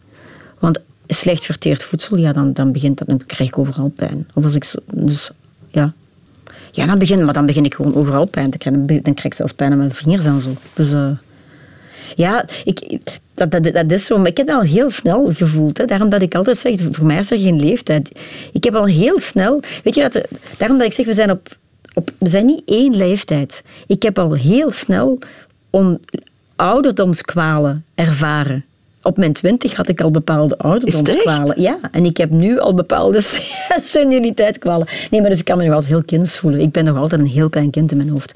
Want 0.59 0.79
slecht 1.07 1.45
verteerd 1.45 1.83
voedsel, 1.83 2.17
ja, 2.17 2.33
dan, 2.33 2.53
dan, 2.53 2.71
begint 2.71 2.97
dat, 2.97 3.07
dan 3.07 3.25
krijg 3.25 3.49
ik 3.49 3.57
overal 3.57 3.89
pijn. 3.95 4.27
Of 4.33 4.43
als 4.43 4.55
ik 4.55 4.73
dus 4.93 5.31
ja. 5.69 5.93
Ja, 6.71 6.85
dan 6.85 6.97
begin, 6.97 7.25
maar 7.25 7.33
dan 7.33 7.45
begin 7.45 7.65
ik 7.65 7.73
gewoon 7.73 7.95
overal 7.95 8.25
pijn 8.29 8.49
te 8.49 8.57
krijgen. 8.57 8.85
Dan 8.87 9.01
krijg 9.01 9.23
ik 9.23 9.33
zelfs 9.33 9.53
pijn 9.53 9.71
aan 9.71 9.77
mijn 9.77 9.91
vingers 9.91 10.25
en 10.25 10.41
zo. 10.41 10.53
Dus 10.73 10.91
uh, 10.91 11.09
ja, 12.15 12.45
ik, 12.63 12.99
dat, 13.33 13.51
dat, 13.51 13.73
dat 13.73 13.91
is 13.91 14.05
zo. 14.05 14.17
Maar 14.17 14.27
ik 14.27 14.37
heb 14.37 14.47
dat 14.47 14.55
al 14.55 14.67
heel 14.67 14.89
snel 14.89 15.33
gevoeld. 15.33 15.77
Hè. 15.77 15.85
Daarom 15.85 16.09
dat 16.09 16.21
ik 16.21 16.35
altijd 16.35 16.57
zeg, 16.57 16.75
voor 16.91 17.05
mij 17.05 17.17
is 17.17 17.31
er 17.31 17.39
geen 17.39 17.59
leeftijd. 17.59 18.11
Ik 18.51 18.63
heb 18.63 18.75
al 18.75 18.85
heel 18.85 19.19
snel... 19.19 19.59
Weet 19.83 19.95
je, 19.95 20.01
dat, 20.01 20.21
daarom 20.57 20.77
dat 20.77 20.87
ik 20.87 20.93
zeg, 20.93 21.05
we 21.05 21.13
zijn, 21.13 21.31
op, 21.31 21.57
op, 21.93 22.11
we 22.17 22.29
zijn 22.29 22.45
niet 22.45 22.61
één 22.65 22.95
leeftijd. 22.95 23.63
Ik 23.87 24.03
heb 24.03 24.19
al 24.19 24.33
heel 24.33 24.71
snel 24.71 25.19
om 25.69 25.99
ouderdomskwalen 26.55 27.85
ervaren. 27.95 28.65
Op 29.07 29.17
mijn 29.17 29.33
twintig 29.33 29.73
had 29.73 29.87
ik 29.87 30.01
al 30.01 30.11
bepaalde 30.11 30.57
ouderdomskwalen. 30.57 31.61
Ja, 31.61 31.79
en 31.91 32.05
ik 32.05 32.17
heb 32.17 32.29
nu 32.29 32.59
al 32.59 32.73
bepaalde 32.73 33.21
senioriteitskwalen. 33.93 34.87
Nee, 35.11 35.21
maar 35.21 35.29
dus 35.29 35.39
ik 35.39 35.45
kan 35.45 35.57
me 35.57 35.63
nog 35.63 35.73
altijd 35.73 35.91
heel 35.91 36.03
kinds 36.03 36.37
voelen. 36.37 36.59
Ik 36.59 36.71
ben 36.71 36.85
nog 36.85 36.97
altijd 36.97 37.21
een 37.21 37.27
heel 37.27 37.49
klein 37.49 37.69
kind 37.69 37.91
in 37.91 37.97
mijn 37.97 38.09
hoofd. 38.09 38.33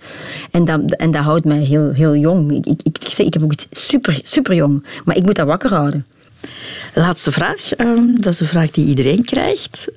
En 0.51 0.65
dat, 0.65 0.91
en 0.91 1.11
dat 1.11 1.23
houdt 1.23 1.45
mij 1.45 1.59
heel, 1.59 1.91
heel 1.91 2.15
jong. 2.15 2.51
Ik, 2.51 2.65
ik, 2.65 2.81
ik, 2.83 3.17
ik 3.17 3.33
heb 3.33 3.43
ook 3.43 3.51
iets 3.51 3.67
super, 3.71 4.19
super 4.23 4.53
jong. 4.53 4.85
Maar 5.05 5.15
ik 5.15 5.23
moet 5.23 5.35
dat 5.35 5.45
wakker 5.47 5.69
houden. 5.69 6.05
Laatste 6.93 7.31
vraag. 7.31 7.73
Ehm, 7.73 8.05
dat 8.19 8.33
is 8.33 8.39
een 8.39 8.47
vraag 8.47 8.71
die 8.71 8.87
iedereen 8.87 9.23
krijgt. 9.25 9.87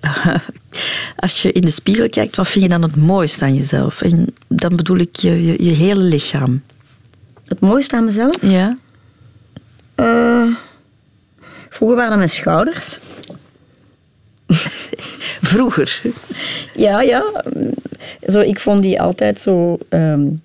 Als 1.16 1.42
je 1.42 1.52
in 1.52 1.64
de 1.64 1.70
spiegel 1.70 2.08
kijkt, 2.08 2.36
wat 2.36 2.48
vind 2.48 2.64
je 2.64 2.70
dan 2.70 2.82
het 2.82 2.96
mooiste 2.96 3.44
aan 3.44 3.54
jezelf? 3.54 4.02
En 4.02 4.34
dan 4.48 4.76
bedoel 4.76 4.98
ik 4.98 5.16
je, 5.16 5.46
je, 5.46 5.64
je 5.64 5.72
hele 5.72 6.02
lichaam. 6.02 6.62
Het 7.44 7.60
mooiste 7.60 7.96
aan 7.96 8.04
mezelf? 8.04 8.36
Ja. 8.40 8.76
Uh, 9.96 10.56
vroeger 11.68 11.96
waren 11.96 12.10
dat 12.10 12.18
mijn 12.18 12.30
schouders. 12.30 12.98
vroeger? 15.52 16.00
Ja, 16.74 17.00
ja. 17.00 17.44
Zo, 18.26 18.40
ik 18.40 18.60
vond 18.60 18.82
die 18.82 19.00
altijd 19.00 19.40
zo 19.40 19.78
um, 19.88 20.40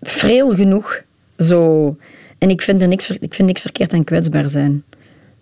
vreel 0.00 0.54
genoeg. 0.54 1.00
Zo. 1.38 1.96
En 2.38 2.50
ik 2.50 2.62
vind, 2.62 2.82
er 2.82 2.88
niks, 2.88 3.10
ik 3.10 3.34
vind 3.34 3.48
niks 3.48 3.60
verkeerd 3.60 3.92
aan 3.92 4.04
kwetsbaar 4.04 4.50
zijn. 4.50 4.84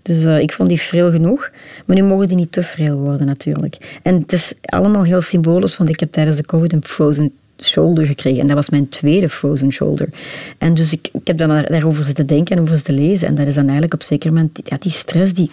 Dus 0.03 0.25
uh, 0.25 0.39
ik 0.39 0.53
vond 0.53 0.69
die 0.69 0.81
vreel 0.81 1.11
genoeg. 1.11 1.51
Maar 1.85 1.97
nu 1.97 2.03
mogen 2.03 2.29
die 2.29 2.37
niet 2.37 2.53
te 2.53 2.63
vreel 2.63 2.97
worden, 2.97 3.27
natuurlijk. 3.27 4.01
En 4.03 4.15
het 4.15 4.33
is 4.33 4.55
allemaal 4.63 5.03
heel 5.03 5.21
symbolisch, 5.21 5.77
want 5.77 5.91
ik 5.91 6.01
heb 6.01 6.13
tijdens 6.13 6.37
de 6.37 6.47
COVID 6.47 6.73
een 6.73 6.85
frozen 6.85 7.33
shoulder 7.63 8.07
gekregen. 8.07 8.41
En 8.41 8.47
dat 8.47 8.57
was 8.57 8.71
mijn 8.71 8.89
tweede 8.89 9.29
frozen 9.29 9.73
shoulder. 9.73 10.09
En 10.59 10.75
dus 10.75 10.93
ik, 10.93 11.09
ik 11.13 11.27
heb 11.27 11.39
dan 11.39 11.49
daarover 11.49 12.05
zitten 12.05 12.27
denken 12.27 12.57
en 12.57 12.63
over 12.63 12.77
zitten 12.77 12.95
lezen. 12.95 13.29
En 13.29 13.35
dat 13.35 13.47
is 13.47 13.55
dan 13.55 13.65
eigenlijk 13.65 13.95
op 13.95 14.03
zeker 14.03 14.33
moment 14.33 14.61
ja, 14.65 14.77
die 14.79 14.93
stress 14.93 15.33
die... 15.33 15.51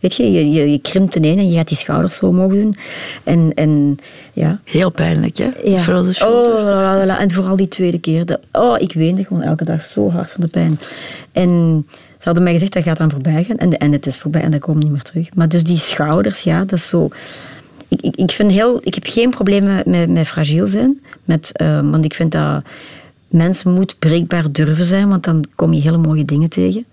Weet 0.00 0.14
je, 0.14 0.32
je, 0.32 0.50
je, 0.50 0.70
je 0.70 0.78
krimpt 0.78 1.14
ineen 1.14 1.38
en 1.38 1.48
je 1.50 1.56
gaat 1.56 1.68
die 1.68 1.76
schouders 1.76 2.16
zo 2.16 2.26
omhoog 2.26 2.52
doen. 2.52 2.76
En, 3.24 3.52
en, 3.54 3.96
ja. 4.32 4.60
Heel 4.64 4.90
pijnlijk, 4.90 5.36
hè? 5.36 5.50
Ja. 5.64 5.78
Frozen 5.78 6.14
shoulder. 6.14 6.56
Oh, 6.56 6.64
la, 6.64 6.96
la, 6.96 7.06
la. 7.06 7.20
En 7.20 7.30
vooral 7.30 7.56
die 7.56 7.68
tweede 7.68 7.98
keer. 7.98 8.26
De, 8.26 8.40
oh, 8.52 8.74
ik 8.78 8.92
weende 8.92 9.24
gewoon 9.24 9.42
elke 9.42 9.64
dag 9.64 9.84
zo 9.84 10.10
hard 10.10 10.30
van 10.30 10.40
de 10.40 10.50
pijn. 10.50 10.78
En 11.32 11.84
ze 12.18 12.24
hadden 12.24 12.42
mij 12.42 12.52
gezegd, 12.52 12.72
dat 12.72 12.82
gaat 12.82 12.96
dan 12.96 13.10
voorbij 13.10 13.44
gaan. 13.44 13.56
En, 13.56 13.78
en 13.78 13.92
het 13.92 14.06
is 14.06 14.18
voorbij 14.18 14.42
en 14.42 14.50
dat 14.50 14.60
komt 14.60 14.82
niet 14.82 14.92
meer 14.92 15.02
terug. 15.02 15.34
Maar 15.34 15.48
dus 15.48 15.64
die 15.64 15.78
schouders, 15.78 16.42
ja, 16.42 16.58
dat 16.58 16.78
is 16.78 16.88
zo 16.88 17.08
ik, 17.88 18.00
ik, 18.00 18.16
ik, 18.16 18.30
vind 18.30 18.50
heel, 18.50 18.80
ik 18.82 18.94
heb 18.94 19.06
geen 19.06 19.30
problemen 19.30 19.82
met, 19.86 20.10
met 20.10 20.28
fragiel 20.28 20.66
zijn. 20.66 21.00
Met, 21.24 21.52
uh, 21.62 21.90
want 21.90 22.04
ik 22.04 22.14
vind 22.14 22.32
dat 22.32 22.62
mensen 23.28 23.74
moet 23.74 23.98
breekbaar 23.98 24.52
durven 24.52 24.84
zijn, 24.84 25.08
want 25.08 25.24
dan 25.24 25.44
kom 25.54 25.72
je 25.72 25.80
hele 25.80 25.96
mooie 25.96 26.24
dingen 26.24 26.48
tegen. 26.48 26.84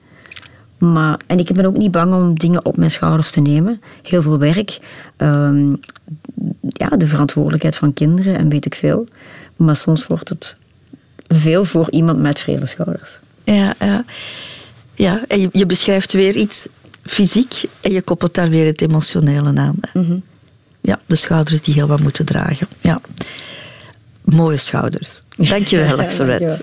Maar, 0.77 1.19
en 1.27 1.37
ik 1.37 1.53
ben 1.53 1.65
ook 1.65 1.77
niet 1.77 1.91
bang 1.91 2.13
om 2.13 2.39
dingen 2.39 2.65
op 2.65 2.77
mijn 2.77 2.91
schouders 2.91 3.31
te 3.31 3.41
nemen. 3.41 3.81
Heel 4.01 4.21
veel 4.21 4.37
werk. 4.37 4.79
Um, 5.17 5.79
ja, 6.59 6.87
de 6.87 7.07
verantwoordelijkheid 7.07 7.75
van 7.75 7.93
kinderen 7.93 8.37
en 8.37 8.49
weet 8.49 8.65
ik 8.65 8.75
veel. 8.75 9.05
Maar 9.55 9.75
soms 9.75 10.07
wordt 10.07 10.29
het 10.29 10.55
veel 11.27 11.65
voor 11.65 11.91
iemand 11.91 12.19
met 12.19 12.39
vrede 12.39 12.65
schouders. 12.65 13.19
Ja, 13.43 13.73
ja. 13.79 14.05
ja 14.95 15.23
en 15.27 15.39
je, 15.39 15.49
je 15.51 15.65
beschrijft 15.65 16.13
weer 16.13 16.35
iets 16.35 16.67
fysiek 17.01 17.63
en 17.81 17.91
je 17.91 18.01
koppelt 18.01 18.35
daar 18.35 18.49
weer 18.49 18.65
het 18.65 18.81
emotionele 18.81 19.51
aan. 19.55 19.75
Mm 19.93 20.05
-hmm 20.05 20.23
ja, 20.83 20.99
de 21.05 21.15
schouders 21.15 21.61
die 21.61 21.73
heel 21.73 21.87
wat 21.87 21.99
moeten 21.99 22.25
dragen. 22.25 22.67
Ja. 22.81 23.01
Mooie 24.21 24.57
schouders. 24.57 25.17
Dankjewel, 25.37 25.99
Axelred. 26.03 26.61